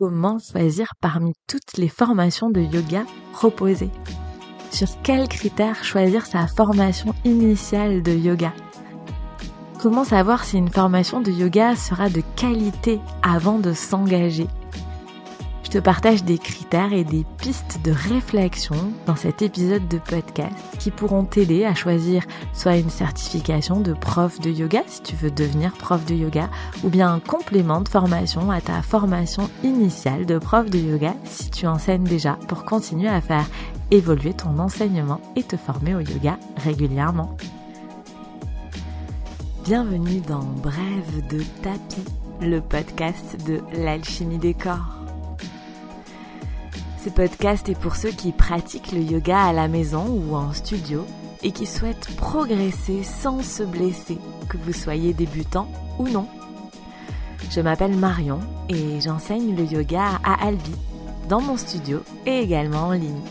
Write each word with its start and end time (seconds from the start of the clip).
Comment 0.00 0.38
choisir 0.38 0.94
parmi 1.02 1.34
toutes 1.46 1.76
les 1.76 1.90
formations 1.90 2.48
de 2.48 2.62
yoga 2.62 3.04
proposées. 3.34 3.90
Sur 4.70 4.88
quels 5.02 5.28
critères 5.28 5.84
choisir 5.84 6.24
sa 6.24 6.46
formation 6.46 7.14
initiale 7.26 8.02
de 8.02 8.12
yoga? 8.12 8.54
Comment 9.78 10.04
savoir 10.04 10.44
si 10.44 10.56
une 10.56 10.70
formation 10.70 11.20
de 11.20 11.30
yoga 11.30 11.76
sera 11.76 12.08
de 12.08 12.22
qualité 12.34 12.98
avant 13.22 13.58
de 13.58 13.74
s'engager? 13.74 14.46
Je 15.70 15.78
te 15.78 15.84
partage 15.84 16.24
des 16.24 16.38
critères 16.38 16.92
et 16.92 17.04
des 17.04 17.24
pistes 17.38 17.78
de 17.84 17.92
réflexion 17.92 18.74
dans 19.06 19.14
cet 19.14 19.40
épisode 19.40 19.86
de 19.86 19.98
podcast 19.98 20.56
qui 20.80 20.90
pourront 20.90 21.22
t'aider 21.24 21.64
à 21.64 21.76
choisir 21.76 22.24
soit 22.52 22.76
une 22.76 22.90
certification 22.90 23.78
de 23.78 23.92
prof 23.92 24.40
de 24.40 24.50
yoga 24.50 24.82
si 24.88 25.00
tu 25.02 25.14
veux 25.14 25.30
devenir 25.30 25.72
prof 25.74 26.04
de 26.06 26.14
yoga 26.14 26.50
ou 26.82 26.88
bien 26.88 27.12
un 27.12 27.20
complément 27.20 27.82
de 27.82 27.88
formation 27.88 28.50
à 28.50 28.60
ta 28.60 28.82
formation 28.82 29.48
initiale 29.62 30.26
de 30.26 30.38
prof 30.38 30.68
de 30.68 30.78
yoga 30.78 31.14
si 31.24 31.50
tu 31.50 31.68
enseignes 31.68 32.02
déjà 32.02 32.32
pour 32.48 32.64
continuer 32.64 33.08
à 33.08 33.20
faire 33.20 33.46
évoluer 33.92 34.34
ton 34.34 34.58
enseignement 34.58 35.20
et 35.36 35.44
te 35.44 35.56
former 35.56 35.94
au 35.94 36.00
yoga 36.00 36.36
régulièrement. 36.56 37.36
Bienvenue 39.64 40.20
dans 40.26 40.42
Brève 40.42 41.28
de 41.30 41.44
tapis, 41.62 42.10
le 42.40 42.60
podcast 42.60 43.36
de 43.46 43.60
l'alchimie 43.72 44.38
des 44.38 44.54
corps. 44.54 44.99
Ce 47.02 47.08
podcast 47.08 47.66
est 47.70 47.78
pour 47.78 47.96
ceux 47.96 48.10
qui 48.10 48.30
pratiquent 48.30 48.92
le 48.92 49.00
yoga 49.00 49.38
à 49.38 49.52
la 49.54 49.68
maison 49.68 50.04
ou 50.06 50.34
en 50.36 50.52
studio 50.52 51.06
et 51.42 51.50
qui 51.50 51.64
souhaitent 51.64 52.14
progresser 52.16 53.02
sans 53.04 53.42
se 53.42 53.62
blesser, 53.62 54.18
que 54.50 54.58
vous 54.58 54.74
soyez 54.74 55.14
débutant 55.14 55.66
ou 55.98 56.08
non. 56.08 56.26
Je 57.50 57.62
m'appelle 57.62 57.96
Marion 57.96 58.40
et 58.68 59.00
j'enseigne 59.00 59.56
le 59.56 59.64
yoga 59.64 60.20
à 60.22 60.46
Albi, 60.46 60.74
dans 61.30 61.40
mon 61.40 61.56
studio 61.56 62.00
et 62.26 62.40
également 62.40 62.88
en 62.88 62.92
ligne. 62.92 63.22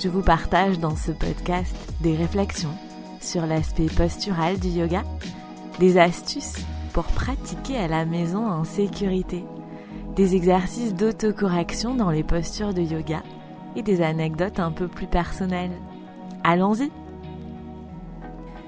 Je 0.00 0.08
vous 0.08 0.22
partage 0.22 0.80
dans 0.80 0.96
ce 0.96 1.12
podcast 1.12 1.76
des 2.00 2.16
réflexions 2.16 2.76
sur 3.20 3.46
l'aspect 3.46 3.86
postural 3.86 4.58
du 4.58 4.68
yoga, 4.68 5.04
des 5.78 5.98
astuces 5.98 6.56
pour 6.92 7.04
pratiquer 7.04 7.76
à 7.76 7.86
la 7.86 8.04
maison 8.06 8.44
en 8.44 8.64
sécurité 8.64 9.44
des 10.14 10.34
exercices 10.34 10.94
d'autocorrection 10.94 11.94
dans 11.94 12.10
les 12.10 12.22
postures 12.22 12.74
de 12.74 12.82
yoga 12.82 13.22
et 13.76 13.82
des 13.82 14.02
anecdotes 14.02 14.60
un 14.60 14.70
peu 14.70 14.88
plus 14.88 15.06
personnelles. 15.06 15.72
Allons-y 16.44 16.90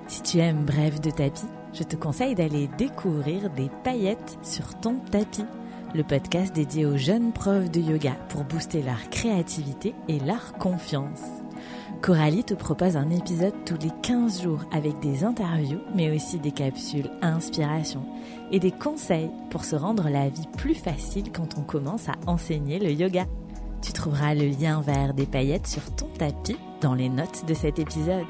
Si 0.06 0.22
tu 0.22 0.38
aimes 0.38 0.64
Bref 0.64 1.00
de 1.00 1.10
tapis, 1.10 1.46
je 1.74 1.82
te 1.82 1.96
conseille 1.96 2.34
d'aller 2.34 2.68
découvrir 2.78 3.50
des 3.50 3.70
paillettes 3.82 4.38
sur 4.42 4.74
ton 4.80 4.96
tapis, 5.10 5.44
le 5.94 6.02
podcast 6.02 6.54
dédié 6.54 6.86
aux 6.86 6.96
jeunes 6.96 7.32
profs 7.32 7.70
de 7.70 7.80
yoga 7.80 8.14
pour 8.30 8.44
booster 8.44 8.82
leur 8.82 9.10
créativité 9.10 9.94
et 10.08 10.20
leur 10.20 10.54
confiance. 10.54 11.43
Coralie 12.04 12.44
te 12.44 12.52
propose 12.52 12.98
un 12.98 13.08
épisode 13.08 13.54
tous 13.64 13.78
les 13.80 13.90
15 14.02 14.42
jours 14.42 14.60
avec 14.72 15.00
des 15.00 15.24
interviews, 15.24 15.80
mais 15.94 16.14
aussi 16.14 16.38
des 16.38 16.52
capsules 16.52 17.08
inspiration 17.22 18.04
et 18.50 18.60
des 18.60 18.72
conseils 18.72 19.30
pour 19.48 19.64
se 19.64 19.74
rendre 19.74 20.10
la 20.10 20.28
vie 20.28 20.46
plus 20.58 20.74
facile 20.74 21.32
quand 21.32 21.56
on 21.56 21.62
commence 21.62 22.10
à 22.10 22.16
enseigner 22.26 22.78
le 22.78 22.92
yoga. 22.92 23.24
Tu 23.80 23.94
trouveras 23.94 24.34
le 24.34 24.48
lien 24.48 24.82
vers 24.82 25.14
des 25.14 25.24
paillettes 25.24 25.66
sur 25.66 25.96
ton 25.96 26.08
tapis 26.08 26.58
dans 26.82 26.92
les 26.92 27.08
notes 27.08 27.46
de 27.46 27.54
cet 27.54 27.78
épisode. 27.78 28.26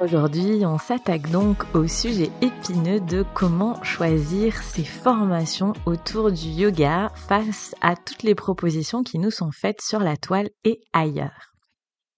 Aujourd'hui, 0.00 0.64
on 0.64 0.78
s'attaque 0.78 1.30
donc 1.30 1.66
au 1.74 1.86
sujet 1.86 2.30
épineux 2.40 3.00
de 3.00 3.22
comment 3.34 3.82
choisir 3.82 4.62
ses 4.62 4.84
formations 4.84 5.74
autour 5.84 6.32
du 6.32 6.48
yoga 6.48 7.12
face 7.28 7.74
à 7.82 7.96
toutes 7.96 8.22
les 8.22 8.34
propositions 8.34 9.02
qui 9.02 9.18
nous 9.18 9.30
sont 9.30 9.50
faites 9.52 9.82
sur 9.82 9.98
la 9.98 10.16
toile 10.16 10.48
et 10.64 10.80
ailleurs. 10.94 11.53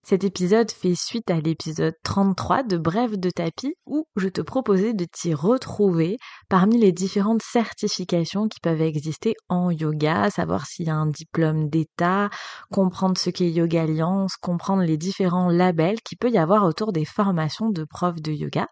Cet 0.08 0.22
épisode 0.22 0.70
fait 0.70 0.94
suite 0.94 1.32
à 1.32 1.40
l'épisode 1.40 1.96
33 2.04 2.62
de 2.62 2.76
Brève 2.76 3.18
de 3.18 3.28
tapis 3.28 3.74
où 3.86 4.06
je 4.14 4.28
te 4.28 4.40
proposais 4.40 4.94
de 4.94 5.04
t'y 5.04 5.34
retrouver 5.34 6.16
parmi 6.48 6.78
les 6.78 6.92
différentes 6.92 7.42
certifications 7.42 8.46
qui 8.46 8.60
peuvent 8.60 8.82
exister 8.82 9.34
en 9.48 9.72
yoga, 9.72 10.30
savoir 10.30 10.64
s'il 10.64 10.86
y 10.86 10.90
a 10.90 10.94
un 10.94 11.08
diplôme 11.08 11.68
d'état, 11.68 12.30
comprendre 12.70 13.18
ce 13.18 13.30
qu'est 13.30 13.50
Yoga 13.50 13.82
Alliance, 13.82 14.36
comprendre 14.36 14.84
les 14.84 14.96
différents 14.96 15.50
labels 15.50 16.00
qu'il 16.02 16.18
peut 16.18 16.30
y 16.30 16.38
avoir 16.38 16.62
autour 16.62 16.92
des 16.92 17.04
formations 17.04 17.70
de 17.70 17.82
profs 17.82 18.22
de 18.22 18.30
yoga. 18.30 18.68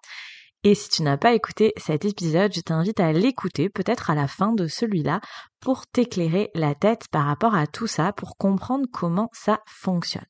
Et 0.62 0.77
si 0.77 0.89
tu 0.89 1.03
n'as 1.03 1.17
pas 1.17 1.34
écouté 1.34 1.73
cet 1.77 2.05
épisode, 2.05 2.53
je 2.55 2.61
t'invite 2.61 3.00
à 3.00 3.12
l'écouter 3.12 3.71
peut-être 3.71 4.09
à 4.09 4.15
la 4.15 4.28
fin 4.28 4.53
de 4.53 4.69
celui-là 4.69 5.21
pour 5.59 5.89
t'éclairer 5.89 6.50
la 6.55 6.77
tête 6.77 7.09
par 7.11 7.27
rapport 7.27 7.56
à 7.56 7.67
tout 7.67 7.89
ça, 7.89 8.12
pour 8.12 8.37
comprendre 8.37 8.87
comment 8.93 9.31
ça 9.33 9.59
fonctionne. 9.67 10.27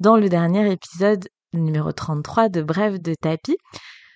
Dans 0.00 0.16
le 0.16 0.28
dernier 0.28 0.70
épisode 0.72 1.28
numéro 1.52 1.92
33 1.92 2.48
de 2.48 2.62
Brève 2.62 3.00
de 3.00 3.14
tapis, 3.14 3.56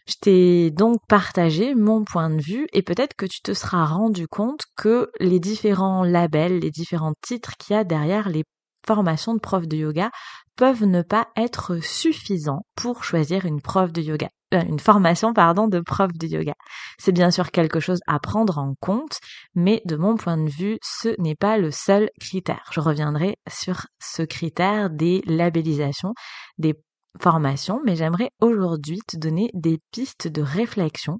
je 0.09 0.14
t'ai 0.20 0.70
donc 0.70 0.98
partagé 1.09 1.75
mon 1.75 2.04
point 2.04 2.31
de 2.31 2.41
vue 2.42 2.66
et 2.72 2.82
peut-être 2.82 3.14
que 3.14 3.26
tu 3.26 3.41
te 3.42 3.54
seras 3.54 3.84
rendu 3.86 4.28
compte 4.28 4.62
que 4.76 5.10
les 5.20 5.41
différents 5.41 6.04
labels, 6.04 6.60
les 6.60 6.70
différents 6.70 7.15
titres 7.22 7.56
qu'il 7.59 7.75
y 7.75 7.78
a 7.78 7.84
derrière 7.84 8.28
les 8.28 8.44
formations 8.86 9.34
de 9.34 9.41
profs 9.41 9.66
de 9.69 9.76
yoga 9.76 10.10
peuvent 10.56 10.84
ne 10.84 11.02
pas 11.02 11.28
être 11.36 11.78
suffisants 11.82 12.62
pour 12.74 13.04
choisir 13.04 13.44
une 13.44 13.60
de 13.92 14.00
yoga. 14.00 14.28
Euh, 14.54 14.62
une 14.62 14.78
formation 14.78 15.32
pardon 15.32 15.66
de 15.66 15.80
prof 15.80 16.12
de 16.12 16.26
yoga. 16.26 16.54
C'est 16.98 17.12
bien 17.12 17.30
sûr 17.30 17.50
quelque 17.50 17.80
chose 17.80 18.00
à 18.06 18.20
prendre 18.20 18.58
en 18.58 18.74
compte, 18.80 19.18
mais 19.54 19.82
de 19.84 19.96
mon 19.96 20.16
point 20.16 20.36
de 20.36 20.48
vue, 20.48 20.78
ce 20.82 21.20
n'est 21.20 21.34
pas 21.34 21.58
le 21.58 21.70
seul 21.70 22.10
critère. 22.20 22.70
Je 22.72 22.80
reviendrai 22.80 23.36
sur 23.48 23.86
ce 24.00 24.22
critère 24.22 24.88
des 24.88 25.22
labellisations, 25.26 26.14
des 26.58 26.74
formations, 27.20 27.80
mais 27.84 27.96
j'aimerais 27.96 28.30
aujourd'hui 28.40 29.00
te 29.06 29.16
donner 29.16 29.50
des 29.52 29.78
pistes 29.90 30.28
de 30.28 30.42
réflexion 30.42 31.18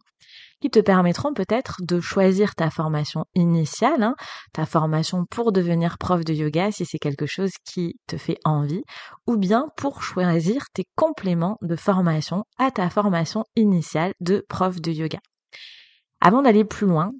qui 0.61 0.71
te 0.71 0.79
permettront 0.79 1.35
peut-être 1.35 1.81
de 1.83 2.01
choisir 2.01 2.55
ta 2.55 2.71
formation 2.71 3.25
initiale, 3.35 4.03
hein, 4.03 4.15
ta 4.53 4.67
formation 4.67 5.25
pour 5.27 5.53
devenir 5.53 5.99
prof 5.99 6.25
de 6.25 6.33
yoga 6.33 6.71
si 6.73 6.85
c'est 6.87 6.99
quelque 6.99 7.27
chose 7.27 7.53
qui 7.65 7.99
te 8.07 8.17
fait 8.17 8.39
envie, 8.45 8.83
ou 9.27 9.37
bien 9.37 9.69
pour 9.77 10.03
choisir 10.03 10.65
tes 10.73 10.85
compléments 10.95 11.59
de 11.63 11.77
formation 11.77 12.45
à 12.59 12.71
ta 12.71 12.89
formation 12.91 13.45
initiale 13.55 14.13
de 14.21 14.45
prof 14.49 14.81
de 14.81 14.93
yoga. 14.93 15.19
Avant 16.21 16.43
d'aller 16.43 16.65
plus 16.65 16.87
loin, 16.87 17.13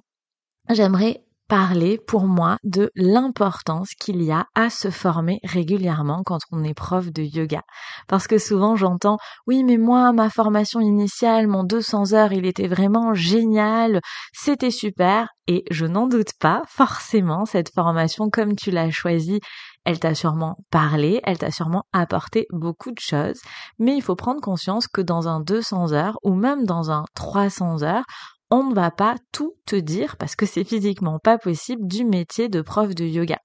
j'aimerais 0.69 1.23
parler 1.47 1.99
pour 2.07 2.25
moi 2.25 2.57
de 2.63 2.91
l'importance 2.95 3.91
qu'il 3.99 4.21
y 4.21 4.31
a 4.31 4.45
à 4.55 4.69
se 4.69 4.89
former 4.89 5.39
régulièrement 5.43 6.21
quand 6.25 6.39
on 6.51 6.63
est 6.63 6.73
prof 6.73 7.11
de 7.11 7.23
yoga. 7.23 7.61
Parce 8.07 8.27
que 8.27 8.37
souvent 8.37 8.75
j'entends 8.75 9.17
oui 9.45 9.63
mais 9.63 9.77
moi 9.77 10.11
ma 10.13 10.29
formation 10.29 10.79
initiale, 10.79 11.47
mon 11.47 11.63
200 11.63 12.13
heures, 12.13 12.33
il 12.33 12.45
était 12.45 12.67
vraiment 12.67 13.13
génial, 13.13 14.01
c'était 14.33 14.71
super 14.71 15.29
et 15.47 15.63
je 15.71 15.85
n'en 15.85 16.07
doute 16.07 16.31
pas, 16.39 16.61
forcément 16.67 17.45
cette 17.45 17.73
formation 17.73 18.29
comme 18.29 18.55
tu 18.55 18.69
l'as 18.69 18.91
choisie, 18.91 19.39
elle 19.85 19.99
t'a 19.99 20.15
sûrement 20.15 20.57
parlé, 20.69 21.21
elle 21.23 21.37
t'a 21.37 21.51
sûrement 21.51 21.83
apporté 21.93 22.45
beaucoup 22.51 22.91
de 22.91 22.99
choses, 22.99 23.39
mais 23.79 23.95
il 23.95 24.01
faut 24.01 24.17
prendre 24.17 24.41
conscience 24.41 24.87
que 24.87 24.99
dans 24.99 25.29
un 25.29 25.39
200 25.39 25.93
heures 25.93 26.17
ou 26.23 26.35
même 26.35 26.65
dans 26.65 26.91
un 26.91 27.05
300 27.15 27.83
heures, 27.83 28.03
on 28.49 28.63
ne 28.63 28.75
va 28.75 28.91
pas 28.91 29.15
tout 29.31 29.53
te 29.65 29.75
dire 29.75 30.17
parce 30.17 30.35
que 30.35 30.45
c'est 30.45 30.63
physiquement 30.63 31.19
pas 31.19 31.37
possible 31.37 31.85
du 31.87 32.05
métier 32.05 32.49
de 32.49 32.61
prof 32.61 32.93
de 32.95 33.05
yoga. 33.05 33.39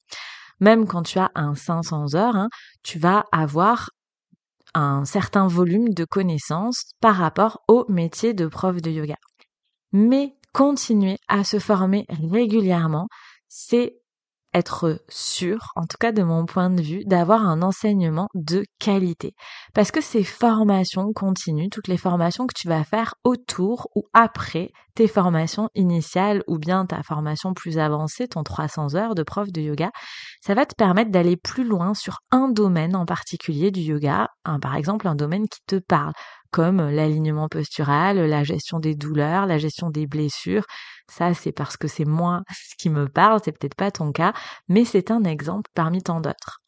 Même 0.61 0.87
quand 0.87 1.03
tu 1.03 1.19
as 1.19 1.31
un 1.35 1.55
500 1.55 2.15
heures, 2.15 2.37
hein, 2.37 2.49
tu 2.83 2.99
vas 2.99 3.25
avoir 3.33 3.91
un 4.75 5.05
certain 5.05 5.47
volume 5.47 5.91
de 5.91 6.05
connaissances 6.05 6.85
par 7.01 7.17
rapport 7.17 7.63
au 7.69 7.85
métier 7.89 8.33
de 8.33 8.47
prof 8.47 8.81
de 8.81 8.91
yoga. 8.91 9.17
Mais 9.93 10.37
continuer 10.53 11.19
à 11.29 11.45
se 11.45 11.59
former 11.59 12.07
régulièrement, 12.09 13.09
c'est 13.49 14.02
être 14.55 15.01
sûr, 15.09 15.73
en 15.77 15.87
tout 15.87 15.97
cas 15.99 16.13
de 16.13 16.23
mon 16.23 16.45
point 16.47 16.71
de 16.71 16.83
vue, 16.83 17.05
d'avoir 17.05 17.47
un 17.47 17.63
enseignement 17.63 18.29
de 18.35 18.65
qualité. 18.79 19.35
Parce 19.75 19.91
que 19.91 20.01
ces 20.01 20.25
formations 20.25 21.13
continues, 21.13 21.71
toutes 21.71 21.89
les 21.89 21.97
formations 21.97 22.47
que 22.47 22.55
tu 22.55 22.69
vas 22.69 22.85
faire 22.85 23.15
autour 23.25 23.89
ou 23.95 24.05
après 24.13 24.71
tes 24.95 25.09
formations 25.09 25.69
initiales 25.75 26.43
ou 26.47 26.59
bien 26.59 26.85
ta 26.85 27.03
formation 27.03 27.55
plus 27.55 27.79
avancée, 27.79 28.29
ton 28.29 28.43
300 28.43 28.95
heures 28.95 29.15
de 29.15 29.23
prof 29.23 29.51
de 29.51 29.63
yoga, 29.63 29.91
ça 30.43 30.55
va 30.55 30.67
te 30.67 30.75
permettre 30.75 31.11
d'aller 31.11 31.37
plus 31.37 31.65
loin 31.65 31.95
sur 31.95 32.19
un 32.31 32.49
domaine 32.49 32.95
en 32.95 33.07
particulier 33.07 33.71
du 33.71 33.81
yoga, 33.81 34.29
par 34.61 34.77
exemple 34.77 35.09
un 35.09 35.15
domaine 35.15 35.49
qui 35.49 35.61
te 35.67 35.77
parle, 35.77 36.13
comme 36.51 36.91
l'alignement 36.91 37.49
postural, 37.49 38.19
la 38.19 38.45
gestion 38.45 38.79
des 38.79 38.95
douleurs, 38.95 39.47
la 39.47 39.57
gestion 39.57 39.89
des 39.89 40.07
blessures. 40.07 40.65
Ça, 41.15 41.35
c'est 41.35 41.53
parce 41.53 41.77
que 41.77 41.89
c'est 41.89 42.07
moi 42.07 42.43
qui 42.79 42.89
me 42.89 43.07
parle, 43.07 43.41
c'est 43.45 43.53
peut-être 43.53 43.75
pas 43.75 43.91
ton 43.91 44.13
cas, 44.13 44.33
mais 44.69 44.85
c'est 44.85 45.11
un 45.11 45.25
exemple 45.25 45.71
parmi 45.75 46.03
tant 46.03 46.21
d'autres. 46.21 46.61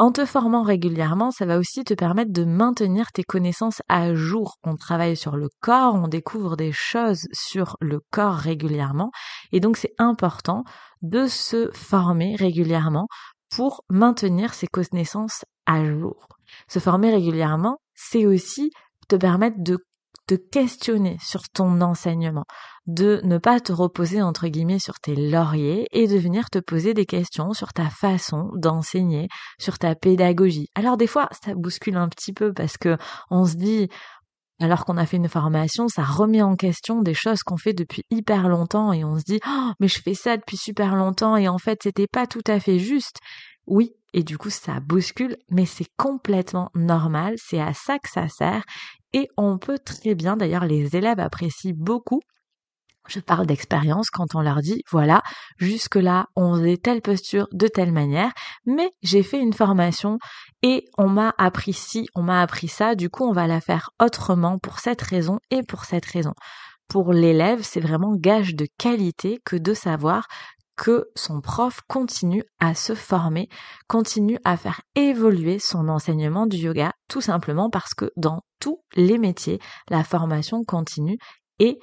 En 0.00 0.12
te 0.12 0.24
formant 0.24 0.62
régulièrement, 0.62 1.32
ça 1.32 1.44
va 1.44 1.58
aussi 1.58 1.82
te 1.82 1.94
permettre 1.94 2.32
de 2.32 2.44
maintenir 2.44 3.10
tes 3.12 3.24
connaissances 3.24 3.82
à 3.88 4.14
jour. 4.14 4.56
On 4.62 4.76
travaille 4.76 5.16
sur 5.16 5.36
le 5.36 5.48
corps, 5.60 5.94
on 5.94 6.06
découvre 6.06 6.56
des 6.56 6.70
choses 6.70 7.26
sur 7.32 7.76
le 7.80 8.00
corps 8.12 8.36
régulièrement 8.36 9.10
et 9.50 9.58
donc 9.58 9.76
c'est 9.76 9.94
important 9.98 10.62
de 11.02 11.26
se 11.26 11.70
former 11.72 12.36
régulièrement 12.36 13.08
pour 13.50 13.84
maintenir 13.88 14.54
ses 14.54 14.68
connaissances 14.68 15.44
à 15.66 15.84
jour. 15.84 16.28
Se 16.68 16.78
former 16.78 17.10
régulièrement, 17.10 17.78
c'est 17.94 18.24
aussi 18.24 18.70
te 19.08 19.16
permettre 19.16 19.56
de 19.58 19.78
te 20.28 20.34
questionner 20.34 21.16
sur 21.20 21.42
ton 21.48 21.80
enseignement, 21.80 22.44
de 22.88 23.20
ne 23.22 23.36
pas 23.36 23.60
te 23.60 23.70
reposer 23.70 24.22
entre 24.22 24.48
guillemets 24.48 24.78
sur 24.78 24.98
tes 24.98 25.14
lauriers 25.14 25.86
et 25.92 26.08
de 26.08 26.16
venir 26.16 26.48
te 26.48 26.58
poser 26.58 26.94
des 26.94 27.04
questions 27.04 27.52
sur 27.52 27.74
ta 27.74 27.90
façon 27.90 28.50
d'enseigner, 28.56 29.28
sur 29.60 29.78
ta 29.78 29.94
pédagogie. 29.94 30.68
Alors 30.74 30.96
des 30.96 31.06
fois, 31.06 31.28
ça 31.44 31.54
bouscule 31.54 31.96
un 31.96 32.08
petit 32.08 32.32
peu 32.32 32.52
parce 32.54 32.78
que 32.78 32.96
on 33.30 33.44
se 33.44 33.56
dit 33.56 33.88
alors 34.58 34.86
qu'on 34.86 34.96
a 34.96 35.04
fait 35.04 35.18
une 35.18 35.28
formation, 35.28 35.86
ça 35.86 36.02
remet 36.02 36.42
en 36.42 36.56
question 36.56 37.02
des 37.02 37.14
choses 37.14 37.42
qu'on 37.42 37.58
fait 37.58 37.74
depuis 37.74 38.02
hyper 38.10 38.48
longtemps 38.48 38.92
et 38.92 39.04
on 39.04 39.18
se 39.18 39.24
dit 39.24 39.38
oh, 39.46 39.72
mais 39.80 39.86
je 39.86 40.00
fais 40.00 40.14
ça 40.14 40.38
depuis 40.38 40.56
super 40.56 40.96
longtemps 40.96 41.36
et 41.36 41.46
en 41.46 41.58
fait 41.58 41.80
c'était 41.82 42.08
pas 42.10 42.26
tout 42.26 42.42
à 42.46 42.58
fait 42.58 42.78
juste. 42.78 43.18
Oui, 43.66 43.92
et 44.14 44.22
du 44.22 44.38
coup 44.38 44.50
ça 44.50 44.80
bouscule, 44.80 45.36
mais 45.50 45.66
c'est 45.66 45.88
complètement 45.98 46.70
normal, 46.74 47.34
c'est 47.36 47.60
à 47.60 47.74
ça 47.74 47.98
que 47.98 48.08
ça 48.08 48.28
sert 48.28 48.64
et 49.12 49.28
on 49.36 49.58
peut 49.58 49.78
très 49.78 50.14
bien, 50.14 50.38
d'ailleurs 50.38 50.64
les 50.64 50.96
élèves 50.96 51.20
apprécient 51.20 51.74
beaucoup 51.76 52.20
je 53.08 53.20
parle 53.20 53.46
d'expérience 53.46 54.10
quand 54.10 54.34
on 54.34 54.40
leur 54.40 54.60
dit, 54.60 54.82
voilà, 54.90 55.22
jusque-là, 55.58 56.26
on 56.36 56.54
faisait 56.54 56.76
telle 56.76 57.02
posture 57.02 57.48
de 57.52 57.66
telle 57.66 57.92
manière, 57.92 58.32
mais 58.66 58.90
j'ai 59.02 59.22
fait 59.22 59.40
une 59.40 59.52
formation 59.52 60.18
et 60.62 60.84
on 60.96 61.08
m'a 61.08 61.34
appris 61.38 61.72
ci, 61.72 62.08
on 62.14 62.22
m'a 62.22 62.42
appris 62.42 62.68
ça, 62.68 62.94
du 62.94 63.10
coup, 63.10 63.24
on 63.24 63.32
va 63.32 63.46
la 63.46 63.60
faire 63.60 63.90
autrement 64.00 64.58
pour 64.58 64.78
cette 64.78 65.02
raison 65.02 65.38
et 65.50 65.62
pour 65.62 65.84
cette 65.84 66.06
raison. 66.06 66.32
Pour 66.88 67.12
l'élève, 67.12 67.62
c'est 67.62 67.80
vraiment 67.80 68.14
gage 68.16 68.54
de 68.54 68.66
qualité 68.78 69.40
que 69.44 69.56
de 69.56 69.74
savoir 69.74 70.26
que 70.78 71.08
son 71.16 71.40
prof 71.40 71.80
continue 71.88 72.44
à 72.60 72.74
se 72.74 72.94
former, 72.94 73.48
continue 73.88 74.38
à 74.44 74.56
faire 74.56 74.80
évoluer 74.94 75.58
son 75.58 75.88
enseignement 75.88 76.46
du 76.46 76.56
yoga, 76.56 76.92
tout 77.08 77.20
simplement 77.20 77.68
parce 77.68 77.94
que 77.94 78.10
dans 78.16 78.40
tous 78.60 78.80
les 78.94 79.18
métiers, 79.18 79.58
la 79.90 80.04
formation 80.04 80.64
continue 80.64 81.18
est 81.58 81.78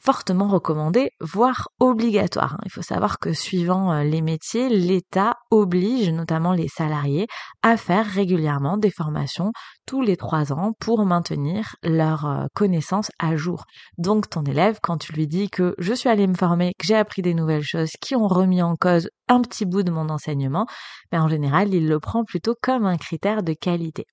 fortement 0.00 0.48
recommandé, 0.48 1.10
voire 1.20 1.68
obligatoire. 1.78 2.56
Il 2.64 2.70
faut 2.70 2.82
savoir 2.82 3.18
que 3.18 3.32
suivant 3.32 3.92
euh, 3.92 4.02
les 4.02 4.22
métiers, 4.22 4.68
l'État 4.68 5.36
oblige 5.50 6.10
notamment 6.10 6.52
les 6.52 6.68
salariés 6.68 7.26
à 7.62 7.76
faire 7.76 8.06
régulièrement 8.06 8.78
des 8.78 8.90
formations 8.90 9.52
tous 9.86 10.00
les 10.00 10.16
trois 10.16 10.52
ans 10.52 10.72
pour 10.80 11.04
maintenir 11.04 11.76
leurs 11.82 12.26
euh, 12.26 12.46
connaissances 12.54 13.10
à 13.18 13.36
jour. 13.36 13.64
Donc 13.98 14.30
ton 14.30 14.42
élève, 14.44 14.78
quand 14.82 14.98
tu 14.98 15.12
lui 15.12 15.26
dis 15.26 15.50
que 15.50 15.74
je 15.78 15.92
suis 15.92 16.08
allé 16.08 16.26
me 16.26 16.34
former, 16.34 16.72
que 16.78 16.86
j'ai 16.86 16.96
appris 16.96 17.22
des 17.22 17.34
nouvelles 17.34 17.62
choses 17.62 17.92
qui 18.00 18.16
ont 18.16 18.28
remis 18.28 18.62
en 18.62 18.76
cause 18.76 19.08
un 19.28 19.42
petit 19.42 19.66
bout 19.66 19.82
de 19.82 19.90
mon 19.90 20.08
enseignement, 20.08 20.66
mais 21.12 21.18
ben, 21.18 21.24
en 21.24 21.28
général, 21.28 21.72
il 21.74 21.88
le 21.88 22.00
prend 22.00 22.24
plutôt 22.24 22.54
comme 22.60 22.86
un 22.86 22.96
critère 22.96 23.42
de 23.42 23.52
qualité. 23.52 24.06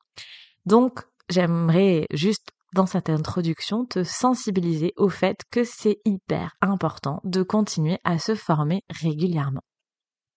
Donc, 0.65 0.99
j'aimerais 1.29 2.07
juste 2.11 2.51
dans 2.73 2.85
cette 2.85 3.09
introduction 3.09 3.85
te 3.85 4.03
sensibiliser 4.03 4.93
au 4.97 5.09
fait 5.09 5.37
que 5.51 5.63
c'est 5.63 5.97
hyper 6.05 6.55
important 6.61 7.19
de 7.23 7.43
continuer 7.43 7.97
à 8.03 8.19
se 8.19 8.35
former 8.35 8.81
régulièrement. 8.89 9.61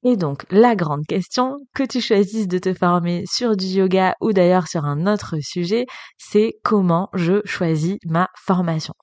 Et 0.02 0.16
donc, 0.16 0.46
la 0.50 0.74
grande 0.76 1.04
question, 1.06 1.56
que 1.74 1.82
tu 1.82 2.00
choisisses 2.00 2.48
de 2.48 2.58
te 2.58 2.72
former 2.72 3.24
sur 3.30 3.54
du 3.54 3.66
yoga 3.66 4.14
ou 4.22 4.32
d'ailleurs 4.32 4.66
sur 4.66 4.84
un 4.84 5.06
autre 5.06 5.36
sujet, 5.42 5.84
c'est 6.16 6.54
comment 6.64 7.10
je 7.12 7.42
choisis 7.44 7.98
ma 8.06 8.28
formation. 8.34 8.94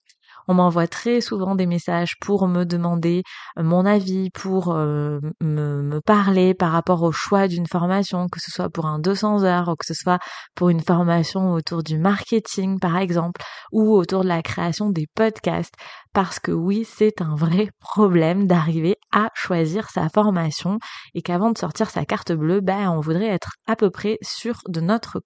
On 0.48 0.54
m'envoie 0.54 0.88
très 0.88 1.22
souvent 1.22 1.56
des 1.56 1.66
messages 1.66 2.16
pour 2.22 2.48
me 2.48 2.64
demander 2.64 3.24
euh, 3.58 3.64
mon 3.64 3.86
avis, 3.86 4.30
pour 4.32 4.74
euh, 4.74 5.20
me, 5.42 6.00
parler 6.06 6.54
par 6.54 6.72
rapport 6.72 7.04
au 7.04 7.12
choix 7.12 7.48
d'une 7.48 7.68
formation, 7.68 8.28
que 8.30 8.40
ce 8.40 8.52
soit 8.52 8.70
pour 8.70 8.86
un 8.86 9.00
200 9.00 9.44
heures 9.44 9.70
ou 9.70 9.76
que 9.76 9.86
ce 9.86 9.94
soit 9.94 10.20
pour 10.56 10.70
une 10.70 10.80
formation 10.80 11.52
autour 11.52 11.84
du 11.84 11.98
marketing 11.98 12.80
par 12.80 12.98
exemple, 12.98 13.42
ou 13.72 13.94
autour 13.94 14.24
de 14.24 14.30
la 14.30 14.42
création 14.42 14.90
des 14.90 15.08
podcasts. 15.16 15.74
Parce 16.14 16.40
que 16.40 16.52
oui, 16.52 16.86
c'est 16.88 17.22
un 17.22 17.36
vrai 17.36 17.70
problème 17.80 18.48
d'arriver 18.48 18.96
à 19.12 19.30
choisir 19.34 19.90
sa 19.90 20.10
formation 20.10 20.80
et 21.14 21.22
qu'avant 21.22 21.52
de 21.52 21.58
sortir 21.58 21.90
sa 21.90 22.06
carte 22.06 22.32
bleue, 22.32 22.62
ben, 22.62 22.90
on 22.90 23.02
voudrait 23.02 23.28
être 23.28 23.52
à 23.68 23.76
peu 23.76 23.90
près 23.90 24.18
sûr 24.22 24.62
de 24.68 24.82
notre 24.82 25.22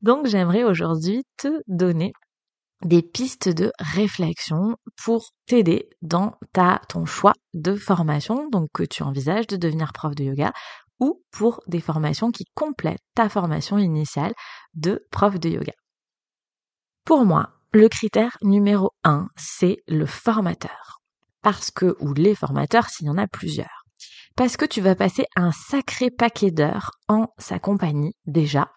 donc 0.00 0.26
j'aimerais 0.26 0.62
aujourd'hui 0.62 1.24
te 1.36 1.48
donner 1.66 2.12
des 2.84 3.02
pistes 3.02 3.48
de 3.48 3.72
réflexion 3.78 4.76
pour 5.02 5.30
t'aider 5.46 5.88
dans 6.02 6.36
ta, 6.52 6.80
ton 6.88 7.04
choix 7.04 7.34
de 7.54 7.74
formation, 7.74 8.48
donc 8.48 8.68
que 8.72 8.84
tu 8.84 9.02
envisages 9.02 9.46
de 9.46 9.56
devenir 9.56 9.92
prof 9.92 10.14
de 10.14 10.24
yoga, 10.24 10.52
ou 11.00 11.22
pour 11.30 11.60
des 11.66 11.80
formations 11.80 12.30
qui 12.30 12.44
complètent 12.54 13.02
ta 13.14 13.28
formation 13.28 13.78
initiale 13.78 14.34
de 14.74 15.06
prof 15.10 15.38
de 15.38 15.48
yoga. 15.48 15.72
Pour 17.04 17.24
moi, 17.24 17.50
le 17.72 17.88
critère 17.88 18.36
numéro 18.42 18.90
un, 19.04 19.28
c'est 19.36 19.78
le 19.86 20.06
formateur. 20.06 21.00
Parce 21.42 21.70
que, 21.70 21.96
ou 22.00 22.12
les 22.14 22.34
formateurs 22.34 22.88
s'il 22.88 23.06
y 23.06 23.10
en 23.10 23.18
a 23.18 23.26
plusieurs. 23.26 23.84
Parce 24.36 24.56
que 24.56 24.64
tu 24.64 24.80
vas 24.80 24.94
passer 24.94 25.24
un 25.36 25.52
sacré 25.52 26.10
paquet 26.10 26.50
d'heures 26.50 26.92
en 27.08 27.28
sa 27.38 27.58
compagnie 27.58 28.14
déjà. 28.26 28.70